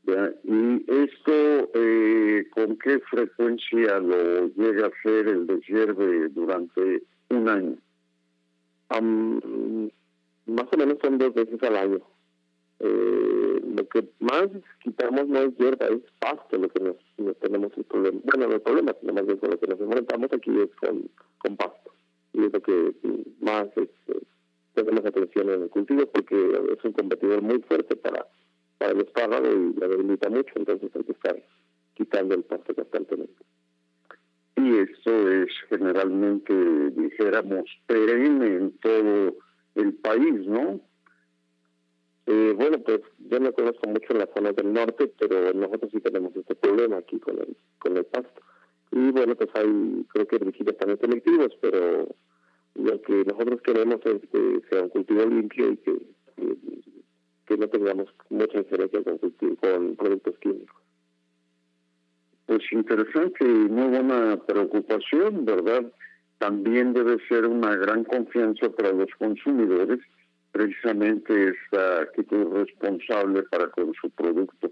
[0.04, 0.34] ya.
[0.44, 7.78] ¿Y esto eh, con qué frecuencia lo llega a hacer el deshierve durante un año?
[8.98, 9.90] Um,
[10.46, 12.00] más o menos son dos veces al año.
[12.80, 13.38] Eh,
[13.80, 14.50] lo que más
[14.84, 18.20] quitamos no es hierba, es pasto lo que nos, tenemos el problema.
[18.26, 21.56] Bueno, no el problema, sino más bien con lo que nos enfrentamos aquí es con,
[21.56, 21.92] pasto.
[22.34, 22.94] Y es lo que
[23.39, 24.20] más este,
[24.74, 26.36] tenemos atención en el cultivo porque
[26.78, 28.28] es un competidor muy fuerte para,
[28.78, 31.42] para el espárrago y la debilita mucho, entonces hay que estar
[31.94, 33.44] quitando el pasto constantemente.
[34.58, 36.54] Y esto es generalmente,
[36.92, 39.38] dijéramos, perenne en todo
[39.76, 40.82] el país, ¿no?
[42.32, 46.36] Eh, bueno, pues yo no conozco mucho la zona del norte, pero nosotros sí tenemos
[46.36, 48.39] este problema aquí con el, con el pasto.
[48.92, 52.08] Y bueno, pues hay, creo que herbicidas también selectivos, pero
[52.76, 55.98] lo que nosotros queremos es que sea un cultivo limpio y que,
[57.48, 59.18] que, no tengamos mucha diferencia con,
[59.56, 60.82] con productos químicos.
[62.46, 65.92] Pues interesante y muy buena preocupación, ¿verdad?
[66.38, 70.00] También debe ser una gran confianza para los consumidores
[70.60, 74.69] precisamente esta actitud responsable para con su producto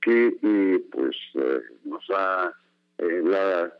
[0.00, 2.54] que eh, pues eh, nos da
[2.98, 3.72] eh, la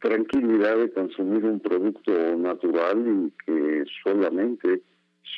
[0.00, 4.82] tranquilidad de consumir un producto natural y que solamente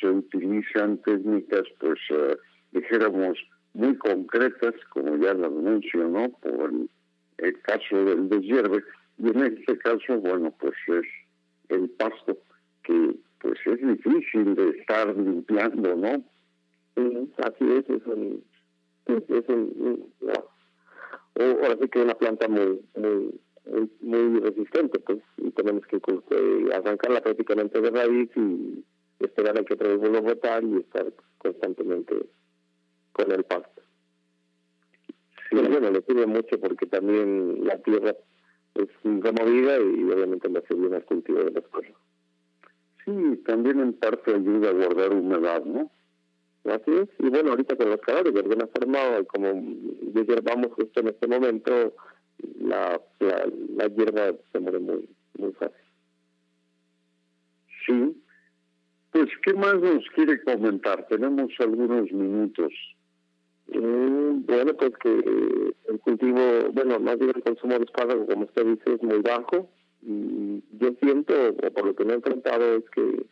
[0.01, 1.99] se utilizan técnicas pues
[2.73, 3.37] dijéramos
[3.73, 6.89] muy concretas como ya las mencionó por el,
[7.37, 8.83] el caso del deshierve
[9.17, 11.07] y en este caso bueno pues es
[11.69, 12.37] el pasto
[12.83, 16.23] que pues es difícil de estar limpiando, ¿no?
[17.37, 18.43] así es, es un,
[19.05, 20.11] es un,
[21.35, 23.39] o, ahora sí que una planta muy, muy,
[24.01, 28.83] muy, resistente, pues, y tenemos que eh, arrancarla prácticamente de raíz y
[29.19, 32.15] esperar a que otra vez vuelva a botar y estar constantemente
[33.13, 33.81] con el pasto.
[35.07, 35.15] Sí.
[35.51, 38.15] Pero bueno, le sirve mucho porque también la tierra
[38.75, 41.93] es removida y obviamente hace bien al cultivo de las cosas.
[43.09, 45.89] Sí, también en parte ayuda a guardar humedad, ¿no?
[46.65, 49.47] Así es, y bueno, ahorita con los calores, de alguna forma, como
[50.13, 51.95] ya hierbamos justo en este momento,
[52.59, 55.75] la, la, hierba se muere muy, muy fácil.
[57.87, 58.21] Sí,
[59.11, 61.07] pues, ¿qué más nos quiere comentar?
[61.07, 62.73] Tenemos algunos minutos.
[63.67, 68.65] Mm, bueno, pues que el cultivo, bueno, más bien el consumo de espárragos, como usted
[68.65, 69.67] dice, es muy bajo.
[70.01, 73.25] Y yo siento, o por lo que me he enfrentado, es que,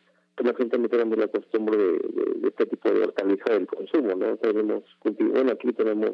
[0.44, 4.38] la gente no tenemos la costumbre de, este tipo de hortaliza del consumo, ¿no?
[4.38, 6.12] Tenemos cultivo, bueno, aquí tenemos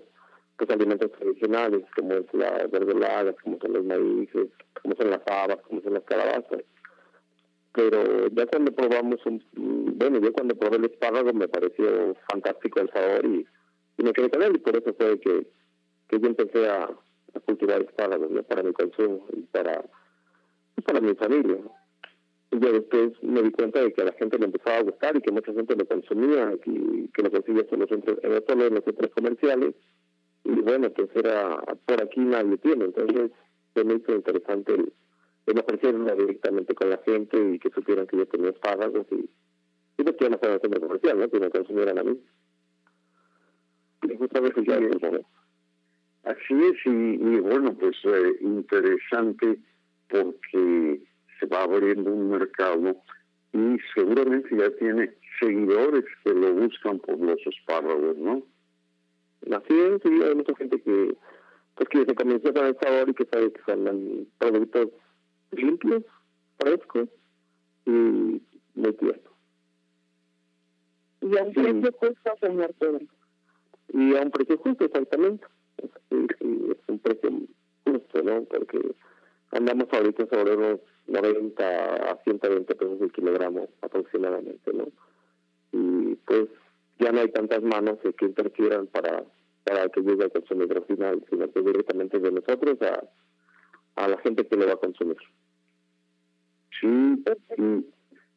[0.57, 4.49] pues alimentos tradicionales, como es la verdolaga, como son los maíces,
[4.81, 6.63] como son las habas, como son las calabazas.
[7.73, 9.43] Pero ya cuando probamos un,
[9.97, 13.45] bueno, yo cuando probé el espárrago me pareció fantástico el sabor y,
[13.97, 15.47] me quedé con él y por eso fue que,
[16.07, 16.89] que yo empecé a,
[17.45, 18.29] cultivar espárragos.
[18.45, 19.83] Para mi consumo y para
[20.81, 21.57] para mi familia.
[22.51, 25.21] Yo después me di cuenta de que a la gente le empezaba a gustar y
[25.21, 28.31] que mucha gente lo consumía, y que lo conseguía en los centros, en
[28.75, 29.75] los centros comerciales.
[30.43, 32.86] Y bueno, pues era, por aquí nadie tiene.
[32.86, 33.31] Entonces,
[33.73, 34.93] fue muy interesante el,
[35.47, 39.29] el directamente con la gente y que supieran que yo tenía espárragos y,
[39.97, 41.29] y pues que no fuera centro comercial, ¿no?
[41.29, 42.19] Que me consumieran a mí.
[44.03, 44.15] Ya
[46.23, 49.59] Así es, y, y bueno, pues eh, interesante
[50.13, 51.02] porque
[51.39, 52.95] se va abriendo un mercado
[53.52, 58.43] y seguramente ya tiene seguidores que lo buscan por los espárragos, ¿no?
[59.52, 61.15] Así es, sí, hay mucha gente que,
[61.76, 64.89] pues que se convenció con el sabor y que sabe que son productos
[65.52, 66.04] limpios,
[66.60, 67.10] frescos
[67.86, 67.91] y
[68.76, 69.34] muy tiernos.
[71.21, 72.99] Y a un precio justo, señor Pedro.
[73.93, 75.45] Y a un precio justo, exactamente.
[75.78, 77.32] Es, es un precio
[77.86, 78.43] justo, ¿no?
[78.43, 78.80] Porque
[79.53, 84.87] andamos ahorita sobre unos 90 a 120 pesos el kilogramo aproximadamente, ¿no?
[85.71, 86.47] Y pues
[86.99, 89.23] ya no hay tantas manos que interfieran para,
[89.63, 93.03] para que llegue al consumidor final, sino que directamente de nosotros a,
[93.95, 95.17] a la gente que lo va a consumir.
[96.79, 97.23] Sí,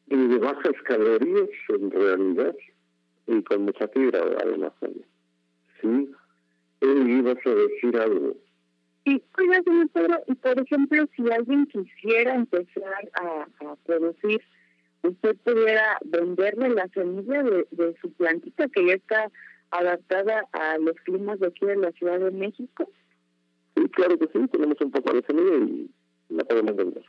[0.09, 2.55] y, de bajas calorías en realidad.
[3.27, 4.71] Y con mucha fibra, además.
[5.81, 6.09] Sí,
[6.81, 8.35] y ibas a decir algo.
[9.07, 13.47] Y, oiga, señor Pedro, y por ejemplo, si alguien quisiera empezar a,
[13.85, 14.41] producir,
[15.01, 19.31] usted pudiera venderle la semilla de, su plantita que ya está
[19.71, 22.89] adaptada a los climas de aquí de la Ciudad de México.
[23.77, 25.89] Sí, claro que sí, tenemos un poco de semilla y
[26.27, 27.05] la podemos vender.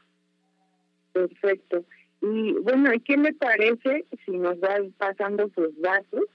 [1.12, 1.84] Perfecto.
[2.20, 6.26] Y bueno, ¿y qué le parece si nos va pasando sus datos?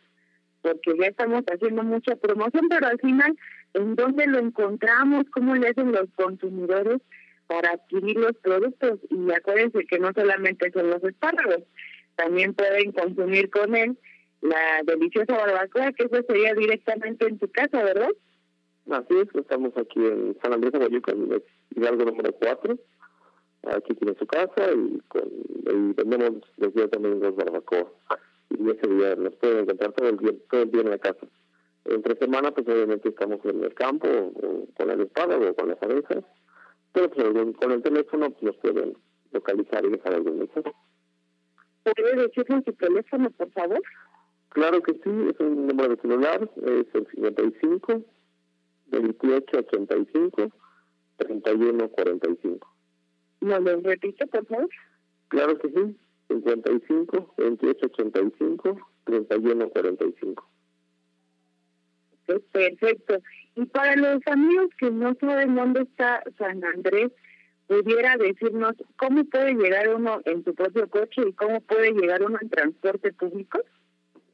[0.61, 3.37] Porque ya estamos haciendo mucha promoción, pero al final
[3.73, 7.01] en dónde lo encontramos, cómo le hacen los consumidores
[7.47, 8.99] para adquirir los productos.
[9.09, 11.63] Y acuérdense que no solamente son los espárragos,
[12.15, 13.97] también pueden consumir con él
[14.41, 18.09] la deliciosa barbacoa, que eso sería directamente en su casa, ¿verdad?
[18.89, 21.41] Así es, estamos aquí en San Andrés Aguayuca, en
[21.75, 22.77] Hidalgo número 4.
[23.75, 27.89] Aquí tiene su casa y, con, y vendemos desde también los barbacoa.
[28.49, 31.25] Y ese día nos pueden encontrar todo el día, todo el día en la casa.
[31.85, 34.07] Entre semana, pues obviamente estamos en el campo,
[34.75, 36.23] con el espárrago o con las abejas,
[36.93, 38.97] pero pues con el teléfono pues, nos pueden
[39.31, 40.73] localizar y dejar algún mensaje.
[41.83, 43.81] ¿Puede decirnos su teléfono, por favor?
[44.49, 48.01] Claro que sí, es un número de celular, es el 55
[48.87, 50.51] 28 85
[51.17, 52.75] 31 45.
[53.41, 54.69] ¿No lo repite, por favor?
[55.29, 55.97] Claro que sí,
[56.29, 60.52] 55 28 85 31 45.
[62.51, 63.17] Perfecto.
[63.55, 67.11] Y para los amigos que no saben dónde está San Andrés,
[67.67, 72.37] pudiera decirnos cómo puede llegar uno en su propio coche y cómo puede llegar uno
[72.41, 73.59] en transporte público.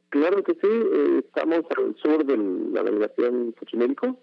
[0.10, 2.38] Claro que sí, eh, estamos al sur de
[2.74, 4.20] la delegación Xochimilco,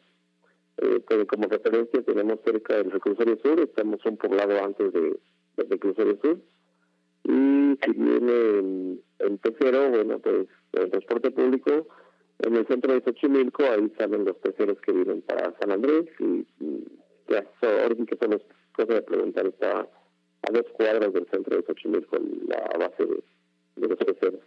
[0.78, 5.18] eh, como referencia tenemos cerca del reclusorio sur, estamos un poblado antes de,
[5.56, 6.40] del reclusorio sur,
[7.24, 11.86] y si viene el, tercero, bueno, pues el transporte público,
[12.40, 16.46] en el centro de Xochimilco, ahí salen los terceros que vienen para San Andrés, y,
[17.28, 21.62] ya ahora que son las cosas de preguntar, está a dos cuadras del centro de
[21.64, 22.18] Xochimilco,
[22.48, 24.40] la base de, los terceros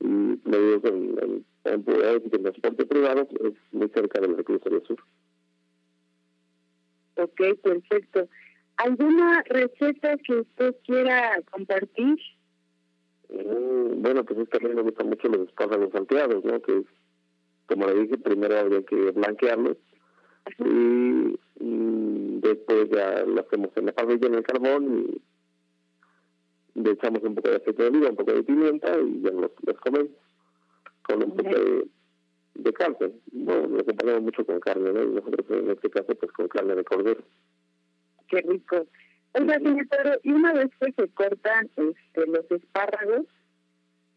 [0.00, 4.98] y me digo que el, el, transporte privado es muy cerca del reclusorio sur.
[7.16, 8.28] Ok, perfecto.
[8.76, 12.18] ¿Alguna receta que usted quiera compartir?
[13.28, 16.60] Mm, bueno, pues es a mí me gustan mucho los espárragos salteados, ¿no?
[16.60, 16.84] Que
[17.66, 19.76] como le dije, primero habría que blanquearlos
[20.58, 25.08] y, después ya lo hacemos en la parrilla en el carbón
[26.74, 29.30] y le echamos un poco de aceite de oliva, un poco de pimienta y ya
[29.30, 30.10] los, los comemos
[31.02, 31.88] con un poco de,
[32.54, 33.12] de carne.
[33.32, 35.02] Bueno, lo acompañamos mucho con carne, ¿no?
[35.02, 37.22] Y nosotros en este caso pues con carne de cordero.
[38.28, 38.86] Qué rico.
[39.34, 43.26] Oiga, Pedro, y una vez que se cortan este, los espárragos,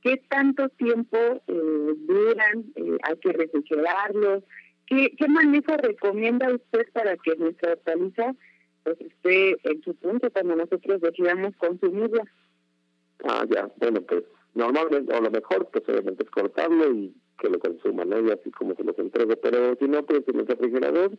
[0.02, 2.66] ¿qué tanto tiempo eh, duran?
[2.76, 4.44] Eh, ¿Hay que refrigerarlos?
[4.88, 8.34] ¿Qué, ¿Qué manejo recomienda usted para que nuestra hortaliza
[8.84, 12.24] pues, esté en su punto cuando nosotros decidamos consumirla?
[13.24, 17.60] Ah, ya, bueno, pues normalmente, o lo mejor, pues obviamente es cortarlo y que lo
[17.60, 18.20] consuman, ¿no?
[18.20, 19.36] Y así como se los entrego.
[19.38, 21.12] Pero si no, pues en el refrigerador,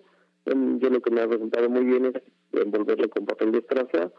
[0.46, 2.22] yo lo que me ha resultado muy bien es
[2.52, 4.10] envolverlo con papel de estraza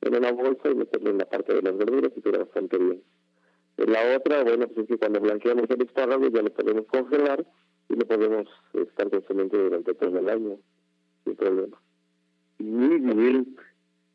[0.00, 3.02] en una bolsa y meterlo en la parte de las verduras y queda bastante bien.
[3.76, 7.46] La otra, bueno, pues es que cuando blanqueamos el espárrago ya lo podemos congelar
[7.88, 10.58] y lo podemos estar consumiendo durante todo el año,
[11.24, 11.80] sin problema.
[12.58, 13.56] Muy bien.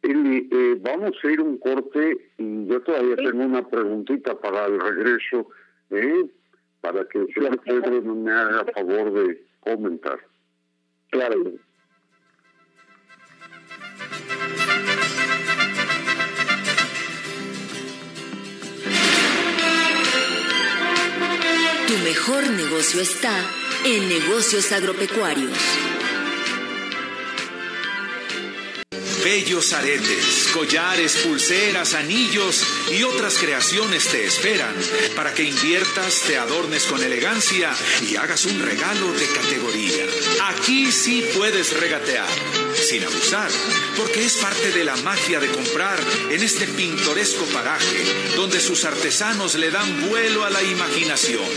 [0.01, 4.79] Eli, eh, vamos a ir un corte y yo todavía tengo una preguntita para el
[4.81, 5.47] regreso,
[5.91, 6.25] ¿eh?
[6.81, 10.19] para que el señor Pedro me haga favor de comentar.
[21.87, 23.31] Tu mejor negocio está
[23.85, 25.92] en negocios agropecuarios.
[29.23, 32.61] Bellos aretes, collares, pulseras, anillos
[32.91, 34.75] y otras creaciones te esperan
[35.15, 40.05] para que inviertas, te adornes con elegancia y hagas un regalo de categoría.
[40.49, 42.27] Aquí sí puedes regatear,
[42.75, 43.49] sin abusar,
[43.95, 45.97] porque es parte de la magia de comprar
[46.29, 48.03] en este pintoresco paraje
[48.35, 51.47] donde sus artesanos le dan vuelo a la imaginación.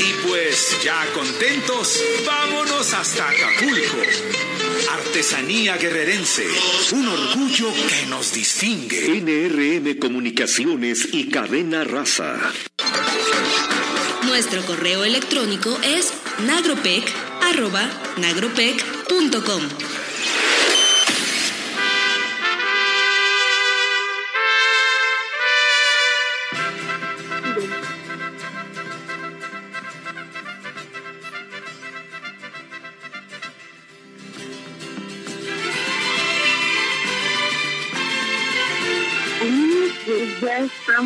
[0.00, 4.55] Y pues ya contentos, vámonos hasta Acapulco.
[4.90, 6.46] Artesanía guerrerense,
[6.92, 9.20] un orgullo que nos distingue.
[9.20, 12.38] NRM Comunicaciones y Cadena Raza.
[14.26, 16.12] Nuestro correo electrónico es
[18.16, 19.95] nagropec.com.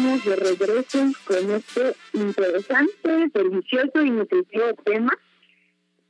[0.00, 5.12] de regreso con este interesante, delicioso y nutritivo tema.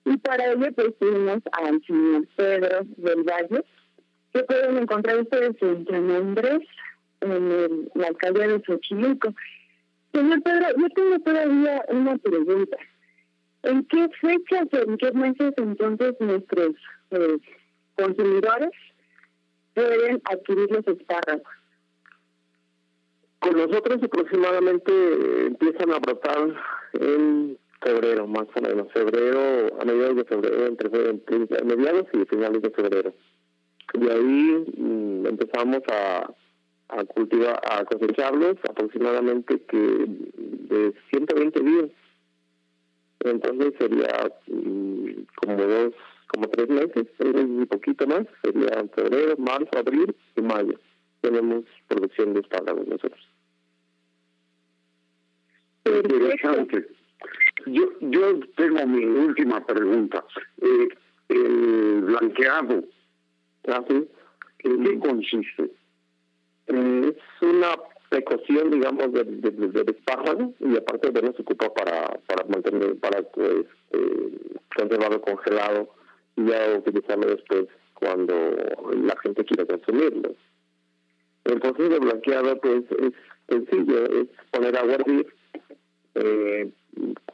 [0.04, 3.64] Y para ello pues tuvimos al señor Pedro del Valle,
[4.32, 6.60] que pueden encontrar ustedes en San Andrés,
[7.20, 9.34] en la alcaldía de Xochimilco.
[10.12, 12.76] Señor Pedro, yo tengo todavía una pregunta.
[13.64, 16.76] ¿En qué fechas en qué meses entonces nuestros
[17.10, 17.38] eh,
[17.96, 18.70] consumidores
[19.74, 21.59] pueden adquirir los espárragos?
[23.40, 26.54] Con nosotros aproximadamente empiezan a brotar
[26.92, 32.70] en febrero, más o menos, febrero, a mediados de febrero, entre, mediados y finales de
[32.70, 33.14] febrero.
[33.94, 36.34] De ahí mm, empezamos a,
[37.14, 41.90] cultivar, a cosecharlos aproximadamente que de 120 días.
[43.20, 45.94] Entonces sería mm, como dos,
[46.26, 50.78] como tres meses, un poquito más, sería febrero, marzo, abril y mayo
[51.20, 53.29] tenemos producción de espárragos nosotros.
[55.84, 56.86] Interesante.
[57.66, 60.24] Yo, yo tengo mi última pregunta.
[60.60, 60.88] Eh,
[61.28, 62.84] el blanqueado,
[63.64, 65.70] ¿en qué consiste?
[66.66, 67.76] Eh, es una
[68.08, 72.96] precaución, digamos, del de, de, espárrago y aparte de no se ocupa para, para mantener,
[72.98, 74.38] para pues, eh,
[74.76, 75.90] conservarlo congelado
[76.36, 78.34] y ya utilizarlo después cuando
[79.04, 80.34] la gente quiera consumirlo.
[81.44, 83.12] El proceso de blanqueado pues es
[83.48, 85.26] sencillo, es poner agua a hervir,
[86.14, 86.70] eh,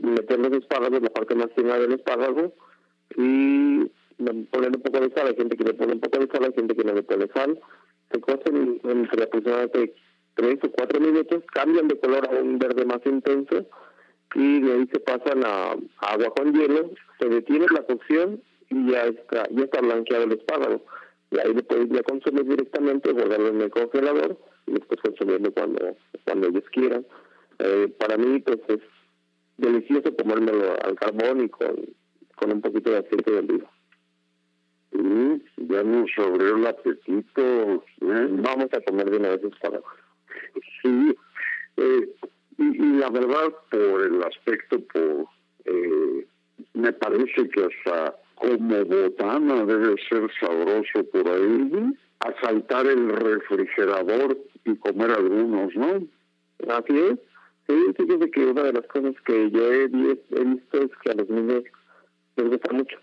[0.01, 2.55] meter los espárragos, la parte más fina del espárrago
[3.16, 3.91] y
[4.51, 6.53] ponerle un poco de sal, hay gente que le pone un poco de sal, hay
[6.53, 7.59] gente que no le pone sal,
[8.11, 9.95] se cocen entre aproximadamente
[10.35, 13.66] 3 o 4 minutos, cambian de color a un verde más intenso
[14.35, 19.05] y de ahí se pasan a, agua con hielo, se detiene la cocción y ya
[19.05, 20.85] está, ya está blanqueado el espárrago.
[21.31, 25.97] Y ahí lo puedes ya consumir directamente, guardarlo en el congelador y después consumirlo cuando,
[26.24, 27.07] cuando ellos quieran.
[27.59, 28.80] Eh, para mí, pues es
[29.57, 31.76] delicioso comérmelo al carbón y con,
[32.36, 33.70] con un poquito de aceite de oliva.
[34.92, 35.34] Mm,
[35.68, 37.42] ya nos abrió el apetito.
[37.42, 38.28] ¿eh?
[38.30, 39.80] Vamos a comer de una vez para
[40.82, 41.16] Sí,
[41.76, 42.14] eh,
[42.59, 45.26] y, la verdad, por el aspecto, por
[45.64, 46.26] eh,
[46.74, 54.76] me parece que hasta como botana debe ser sabroso por ahí, asaltar el refrigerador y
[54.76, 56.07] comer algunos, ¿no?
[56.68, 57.18] Así es.
[57.68, 61.28] Sí, fíjese que una de las cosas que yo he, visto es que a los
[61.28, 61.64] niños
[62.36, 62.96] les gusta mucho.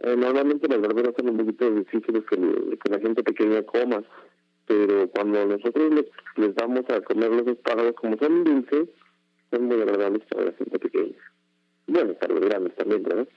[0.00, 4.02] Eh, normalmente las verduras son un poquito difíciles que, la gente pequeña coma,
[4.66, 6.04] pero cuando nosotros
[6.36, 8.88] les, damos a comer los espárragos como son dulces,
[9.50, 11.16] son muy agradables para la gente pequeña.
[11.86, 13.28] Bueno, para los grandes también, ¿verdad?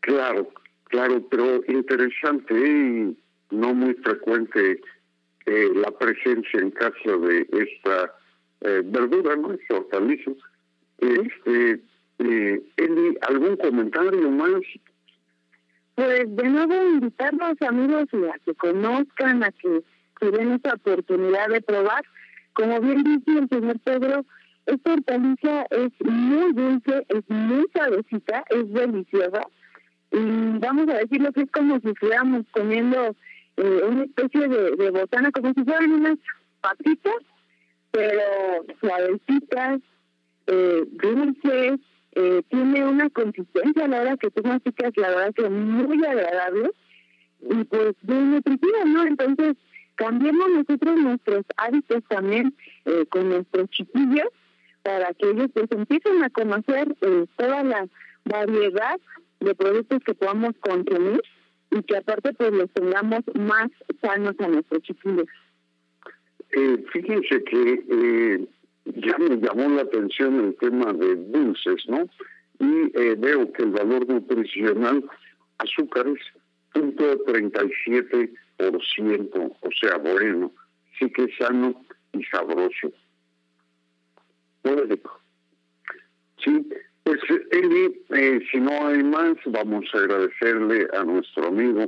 [0.00, 0.48] Claro,
[0.84, 3.16] claro, pero interesante y
[3.50, 4.80] no muy frecuente
[5.46, 8.12] eh, la presencia en casa de esta
[8.60, 9.52] eh, verdura, ¿no?
[9.52, 10.30] Este hortaliza.
[10.98, 11.80] Este,
[12.18, 14.62] eh, Eli, ¿algún comentario más?
[15.94, 19.82] Pues de nuevo invitarlos amigos a que conozcan, a que
[20.20, 22.04] se den esa oportunidad de probar.
[22.54, 24.24] Como bien dice el señor Pedro,
[24.66, 29.46] esta hortaliza es muy dulce, es muy suavecita, es deliciosa.
[30.10, 33.14] Y vamos a decirlo que es como si estuviéramos comiendo
[33.56, 36.18] eh, una especie de botana, como si fueran unas
[36.60, 37.16] patitas,
[37.90, 39.80] pero suavecitas,
[40.46, 41.80] eh, dulces,
[42.12, 46.70] eh, tiene una consistencia a la hora que tú masticas, la verdad que muy agradable
[47.42, 49.06] y pues muy nutritiva, ¿no?
[49.06, 49.56] Entonces,
[49.96, 54.28] cambiemos nosotros nuestros hábitos también eh, con nuestros chiquillos
[54.82, 57.86] para que ellos pues empiecen a conocer eh, toda la
[58.24, 58.98] variedad
[59.40, 61.20] de productos que podamos consumir
[61.70, 63.68] y que aparte pues los tengamos más
[64.00, 65.26] sanos a nuestros chiquillos.
[66.92, 68.46] Fíjense que eh,
[68.86, 72.08] ya me llamó la atención el tema de dulces, ¿no?
[72.58, 75.04] Y eh, veo que el valor nutricional
[75.58, 76.18] azúcares
[76.72, 80.52] punto 37 por ciento, o sea, bueno,
[80.98, 82.92] sí que es sano y sabroso.
[84.88, 85.20] Rico.
[86.42, 86.68] Sí,
[87.04, 87.20] pues
[87.52, 91.86] Eli, eh, si no hay más, vamos a agradecerle a nuestro amigo,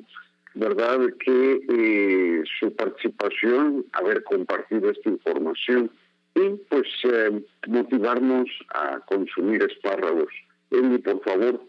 [0.54, 0.98] ¿verdad?
[1.24, 5.90] Que eh, su participación, haber compartido esta información
[6.34, 10.32] y pues eh, motivarnos a consumir espárragos.
[10.70, 11.60] Eli, por favor.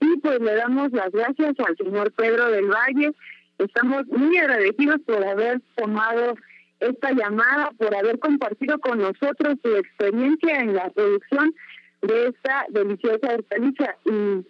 [0.00, 3.12] Sí, pues le damos las gracias al señor Pedro del Valle
[3.58, 6.34] Estamos muy agradecidos por haber tomado
[6.80, 11.54] esta llamada, por haber compartido con nosotros su experiencia en la producción
[12.02, 13.96] de esta deliciosa hortaliza.
[14.04, 14.44] Y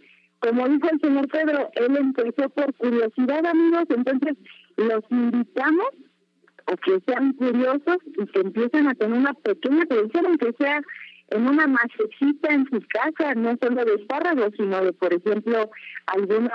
[0.44, 4.36] como dijo el señor Pedro, él empezó por curiosidad, amigos, entonces
[4.76, 5.88] los invitamos
[6.66, 10.82] a que sean curiosos y que empiecen a tener una pequeña producción, aunque sea
[11.28, 15.70] en una macetita en su casa, no solo de espárragos, sino de, por ejemplo,
[16.06, 16.52] alguna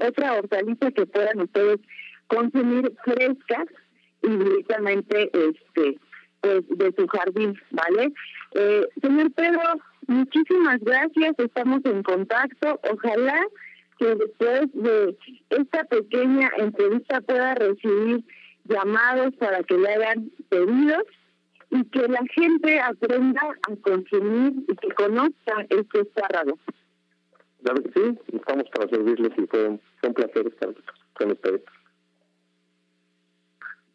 [0.00, 1.80] otra hortaliza que puedan ustedes
[2.28, 3.64] consumir fresca
[4.22, 5.98] y directamente este
[6.40, 8.12] pues de su jardín, ¿vale?
[8.54, 9.62] Eh, señor Pedro,
[10.08, 13.40] muchísimas gracias, estamos en contacto, ojalá
[13.98, 15.16] que después de
[15.50, 18.24] esta pequeña entrevista pueda recibir
[18.64, 21.04] llamados para que le hagan pedidos
[21.70, 26.58] y que la gente aprenda a consumir y que conozca este espárrago.
[27.62, 30.74] Claro que sí, estamos para servirles y fue un, placer estar
[31.14, 31.62] con ustedes.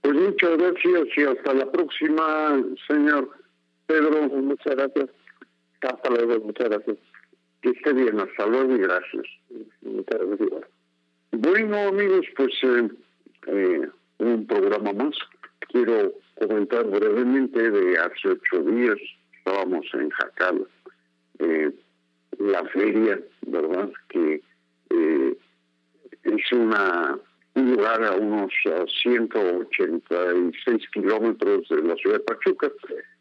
[0.01, 3.30] Pues muchas gracias y hasta la próxima, señor
[3.86, 4.28] Pedro.
[4.30, 5.10] Muchas gracias.
[5.82, 6.97] Hasta luego, muchas gracias.
[7.61, 9.25] Que esté bien, hasta luego y gracias.
[9.82, 10.69] Muchas gracias.
[11.32, 12.89] Bueno, amigos, pues eh,
[13.47, 15.15] eh, un programa más.
[15.71, 18.97] Quiero comentar brevemente de hace ocho días
[19.49, 20.67] estábamos en Jacal,
[21.39, 21.71] eh,
[22.38, 23.89] la feria, ¿verdad?
[24.09, 24.41] Que
[24.89, 25.38] eh,
[26.23, 27.17] es una
[27.55, 28.53] un lugar a unos
[29.01, 32.71] 186 kilómetros de la ciudad de Pachuca,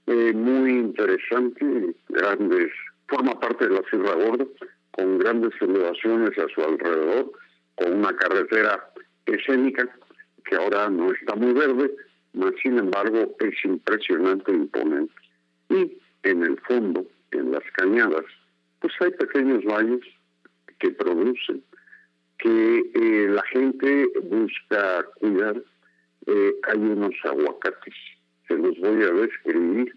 [0.08, 2.72] eh, muy interesante, grandes,
[3.08, 4.46] forma parte de la Sierra Gorda,
[4.92, 7.30] con grandes elevaciones a su alrededor,
[7.76, 8.90] con una carretera
[9.26, 9.88] escénica
[10.46, 11.94] que ahora no está muy verde,
[12.32, 15.14] mas sin embargo es impresionante e imponente.
[15.68, 18.24] Y en el fondo, en las cañadas,
[18.80, 20.00] pues hay pequeños valles
[20.78, 21.62] que producen,
[22.38, 25.62] que eh, la gente busca cuidar.
[26.26, 27.94] Eh, hay unos aguacates,
[28.48, 29.94] se los voy a describir,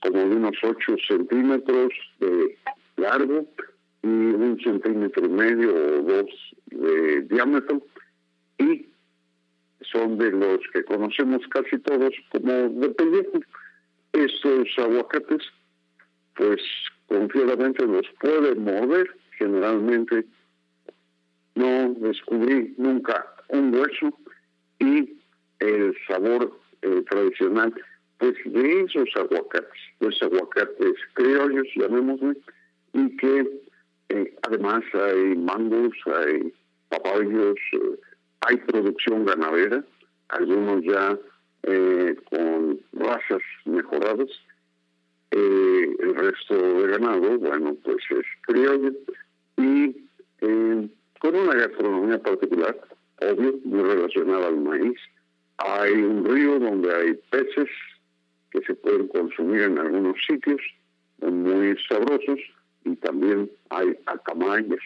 [0.00, 2.56] como de unos 8 centímetros de
[2.96, 3.46] largo
[4.02, 6.30] y un centímetro y medio o dos
[6.66, 7.82] de diámetro,
[8.58, 8.86] y
[9.80, 13.40] son de los que conocemos casi todos como de pellejo.
[14.12, 15.42] Estos aguacates,
[16.36, 16.60] pues
[17.06, 20.24] confiadamente los puede mover, generalmente
[21.54, 24.16] no descubrí nunca un hueso
[24.78, 25.16] y
[25.60, 26.52] el sabor
[26.82, 27.72] eh, tradicional
[28.44, 32.36] de esos aguacates, los aguacates criollos, llamémosle,
[32.92, 33.48] y que
[34.10, 36.52] eh, además hay mangos, hay
[36.88, 37.98] papayos, eh,
[38.40, 39.84] hay producción ganadera,
[40.28, 41.18] algunos ya
[42.30, 44.28] con razas mejoradas,
[45.30, 48.92] el resto de ganado, bueno, pues es criollo
[49.56, 49.96] y
[51.24, 52.78] con una gastronomía particular,
[53.22, 54.98] obvio, muy relacionada al maíz.
[55.56, 57.70] Hay un río donde hay peces
[58.54, 60.62] que se pueden consumir en algunos sitios,
[61.20, 62.40] muy sabrosos,
[62.84, 64.80] y también hay acamayas.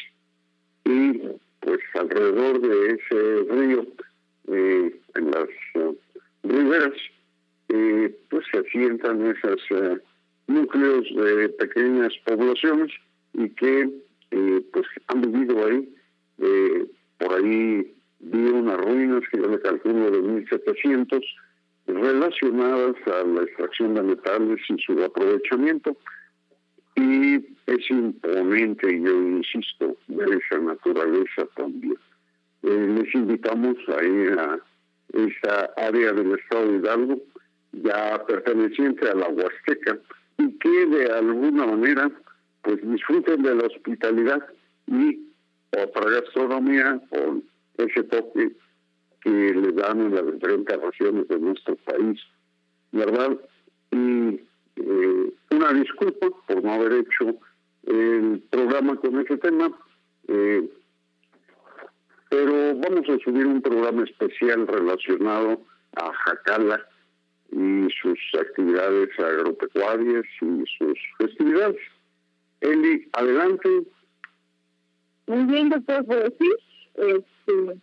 [0.84, 1.20] Y
[1.60, 3.86] pues alrededor de ese río,
[4.48, 5.94] eh, en las uh,
[6.42, 6.94] riberas,
[7.68, 9.98] eh, pues se asientan esos uh,
[10.46, 12.90] núcleos de pequeñas poblaciones
[13.34, 13.90] y que
[14.72, 15.88] pues han vivido ahí
[16.38, 16.86] eh,
[17.18, 21.24] por ahí vi unas ruinas que yo le calculo de 1700
[21.88, 25.96] relacionadas a la extracción de metales y su aprovechamiento.
[26.94, 27.36] Y
[27.66, 31.96] es imponente, yo insisto, ver esa naturaleza también.
[32.62, 34.58] Eh, les invitamos a ir a
[35.12, 37.18] esa área del estado de Hidalgo,
[37.72, 39.98] ya perteneciente a la Huasteca,
[40.38, 42.10] y que de alguna manera
[42.62, 44.44] pues disfruten de la hospitalidad
[44.86, 45.20] y
[45.70, 47.44] otra gastronomía con
[47.76, 48.52] ese toque
[49.28, 52.18] que le dan en las diferentes regiones de nuestro país,
[52.92, 53.36] ¿verdad?
[53.90, 54.40] Y
[54.76, 57.38] eh, una disculpa por no haber hecho
[57.84, 59.70] el programa con ese tema,
[60.28, 60.66] eh,
[62.30, 65.60] pero vamos a subir un programa especial relacionado
[65.96, 66.86] a Jacala
[67.52, 71.80] y sus actividades agropecuarias y sus festividades.
[72.60, 73.68] Eli, adelante.
[75.26, 76.50] Muy bien, doctor, pues sí,
[76.96, 77.78] este,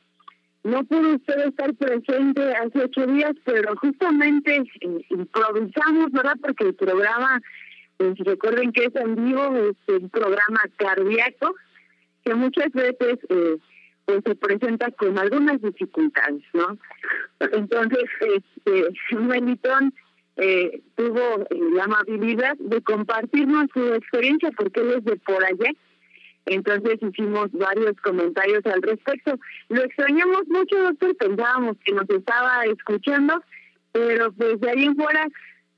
[0.65, 6.35] no pudo usted estar presente hace ocho días, pero justamente eh, improvisamos, ¿verdad?
[6.41, 7.39] Porque el programa,
[7.97, 11.53] pues recuerden que es en vivo, es un programa cardíaco,
[12.23, 13.57] que muchas veces eh,
[14.05, 16.79] pues se presenta con algunas dificultades, ¿no?
[17.39, 18.05] Entonces,
[18.35, 19.93] este, Melitón
[20.37, 21.45] eh, tuvo
[21.75, 25.71] la amabilidad de compartirnos su experiencia, porque él es de por allá,
[26.45, 29.37] entonces hicimos varios comentarios al respecto.
[29.69, 33.41] Lo extrañamos mucho, doctor, pensábamos que nos estaba escuchando,
[33.91, 35.27] pero pues de ahí en fuera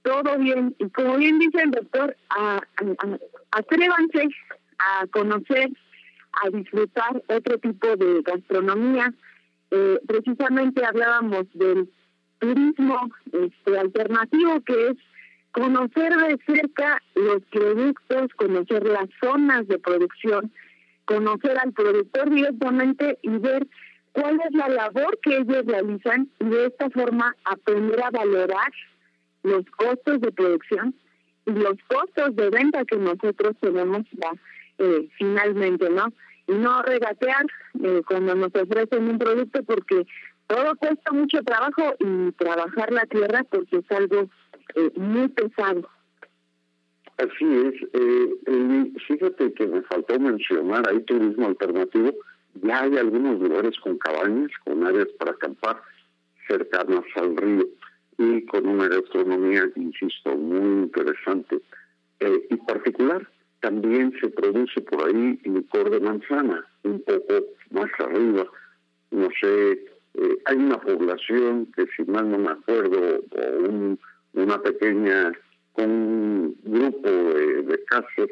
[0.03, 0.76] todo bien.
[0.80, 2.61] Y como bien dice el doctor, a,
[3.51, 4.30] atrévanse
[4.80, 5.70] a conocer,
[6.43, 9.13] a disfrutar otro tipo de gastronomía.
[9.72, 11.89] Eh, precisamente hablábamos del
[12.39, 14.97] turismo este, alternativo, que es
[15.58, 20.51] conocer de cerca los productos, conocer las zonas de producción,
[21.05, 23.68] conocer al productor directamente y ver
[24.12, 28.72] cuál es la labor que ellos realizan y de esta forma aprender a valorar
[29.41, 30.93] los costos de producción
[31.47, 34.32] y los costos de venta que nosotros tenemos ya
[34.78, 36.14] eh, finalmente, ¿no?
[36.45, 37.45] Y no regatear
[37.84, 40.05] eh, cuando nos ofrecen un producto porque
[40.45, 44.30] todo cuesta mucho trabajo y trabajar la tierra porque es algo
[44.76, 45.89] eh, muy pesado.
[47.18, 47.74] Así es.
[47.93, 52.13] Eh, fíjate que me faltó mencionar, hay turismo alternativo.
[52.61, 55.82] Ya hay algunos lugares con cabañas, con áreas para acampar
[56.47, 57.68] cercanas al río
[58.18, 61.59] y con una gastronomía, insisto, muy interesante.
[62.20, 63.28] Eh, y particular,
[63.61, 68.45] también se produce por ahí licor de manzana, un poco más arriba.
[69.11, 69.72] No sé,
[70.13, 73.99] eh, hay una población que si mal no me acuerdo, o un
[74.38, 75.32] una pequeña,
[75.74, 78.30] con un grupo de, casas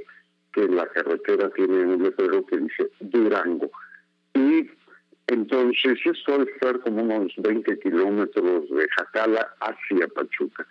[0.53, 3.69] que la carretera tiene un letrero que dice Durango.
[4.33, 4.69] Y
[5.27, 10.67] entonces esto debe estar como unos 20 kilómetros de Jacala hacia Pachuca.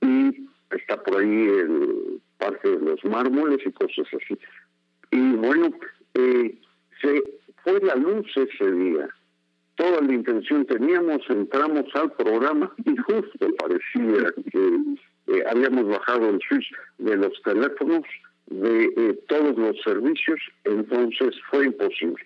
[0.00, 4.38] Y está por ahí el Parque de los Mármoles y cosas así.
[5.10, 5.70] Y bueno,
[6.14, 6.58] eh,
[7.00, 7.22] se
[7.62, 9.08] fue la luz ese día.
[9.76, 14.80] Toda la intención teníamos, entramos al programa y justo parecía que
[15.28, 18.04] eh, habíamos bajado el switch de los teléfonos,
[18.46, 22.22] de eh, todos los servicios, entonces fue imposible.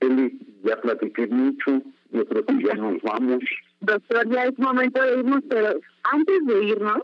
[0.00, 3.42] Eli, ya platiqué mucho, yo creo que ya nos vamos.
[3.80, 7.02] Doctor, ya es momento de irnos, pero antes de irnos,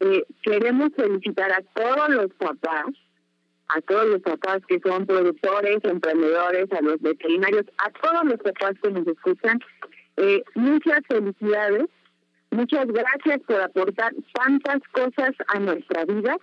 [0.00, 2.86] eh, queremos felicitar a todos los papás,
[3.76, 8.72] a todos los papás que son productores, emprendedores, a los veterinarios, a todos los papás
[8.82, 9.60] que nos escuchan.
[10.16, 11.86] Eh, muchas felicidades,
[12.50, 16.36] muchas gracias por aportar tantas cosas a nuestra vida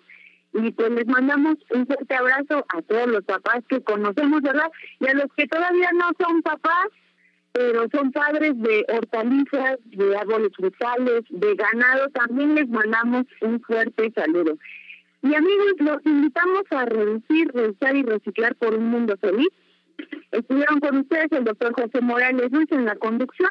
[0.54, 4.72] y pues les mandamos un fuerte abrazo a todos los papás que conocemos, ¿verdad?
[5.00, 6.88] Y a los que todavía no son papás,
[7.52, 14.12] pero son padres de hortalizas, de árboles frutales, de ganado, también les mandamos un fuerte
[14.16, 14.58] saludo.
[15.24, 19.49] Y amigos, los invitamos a reducir, reusar y reciclar por un mundo feliz.
[20.32, 23.49] Estuvieron con ustedes el doctor José Morales Ruiz en la conducción,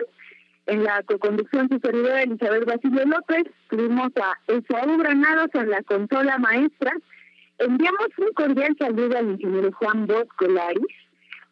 [0.66, 6.38] en la co-conducción su servidora Elizabeth Basilio López, tuvimos a Esaú Granados en la consola
[6.38, 6.92] maestra.
[7.58, 10.86] Enviamos un cordial saludo al ingeniero Juan Bosco Laris,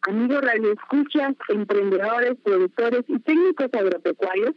[0.07, 4.53] amigos radioescuchas, emprendedores, productores y técnicos agropecuarios.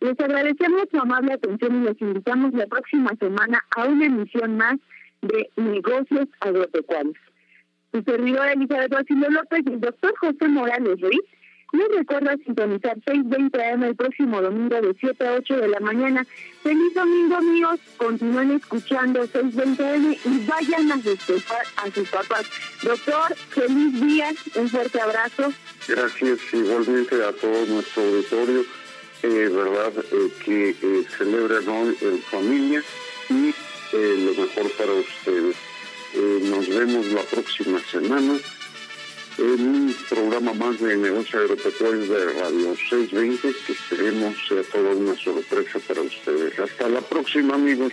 [0.00, 4.76] Les agradecemos su amable atención y les invitamos la próxima semana a una emisión más
[5.26, 7.16] de Negocios Agropecuarios.
[7.92, 11.22] Su servidora Elizabeth Basilio López y el doctor José Morales Ruiz
[11.72, 16.26] les recuerda sintonizar 6.20 AM el próximo domingo de 7 a 8 de la mañana.
[16.62, 17.80] Feliz domingo, amigos.
[17.96, 22.46] Continúen escuchando 6.20 AM y vayan a despejar a sus papás.
[22.82, 24.30] Doctor, feliz día.
[24.54, 25.52] Un fuerte abrazo.
[25.88, 28.62] Gracias igualmente a todo nuestro auditorio.
[29.22, 32.82] Eh, verdad eh, que eh, celebran hoy en familia
[33.28, 33.52] y
[33.92, 35.56] eh, lo mejor para ustedes.
[36.14, 38.38] Eh, nos vemos la próxima semana
[39.38, 45.14] en un programa más de negocio agropecuario de Radio 620 que esperemos sea toda una
[45.16, 46.58] sorpresa para ustedes.
[46.58, 47.92] Hasta la próxima amigos.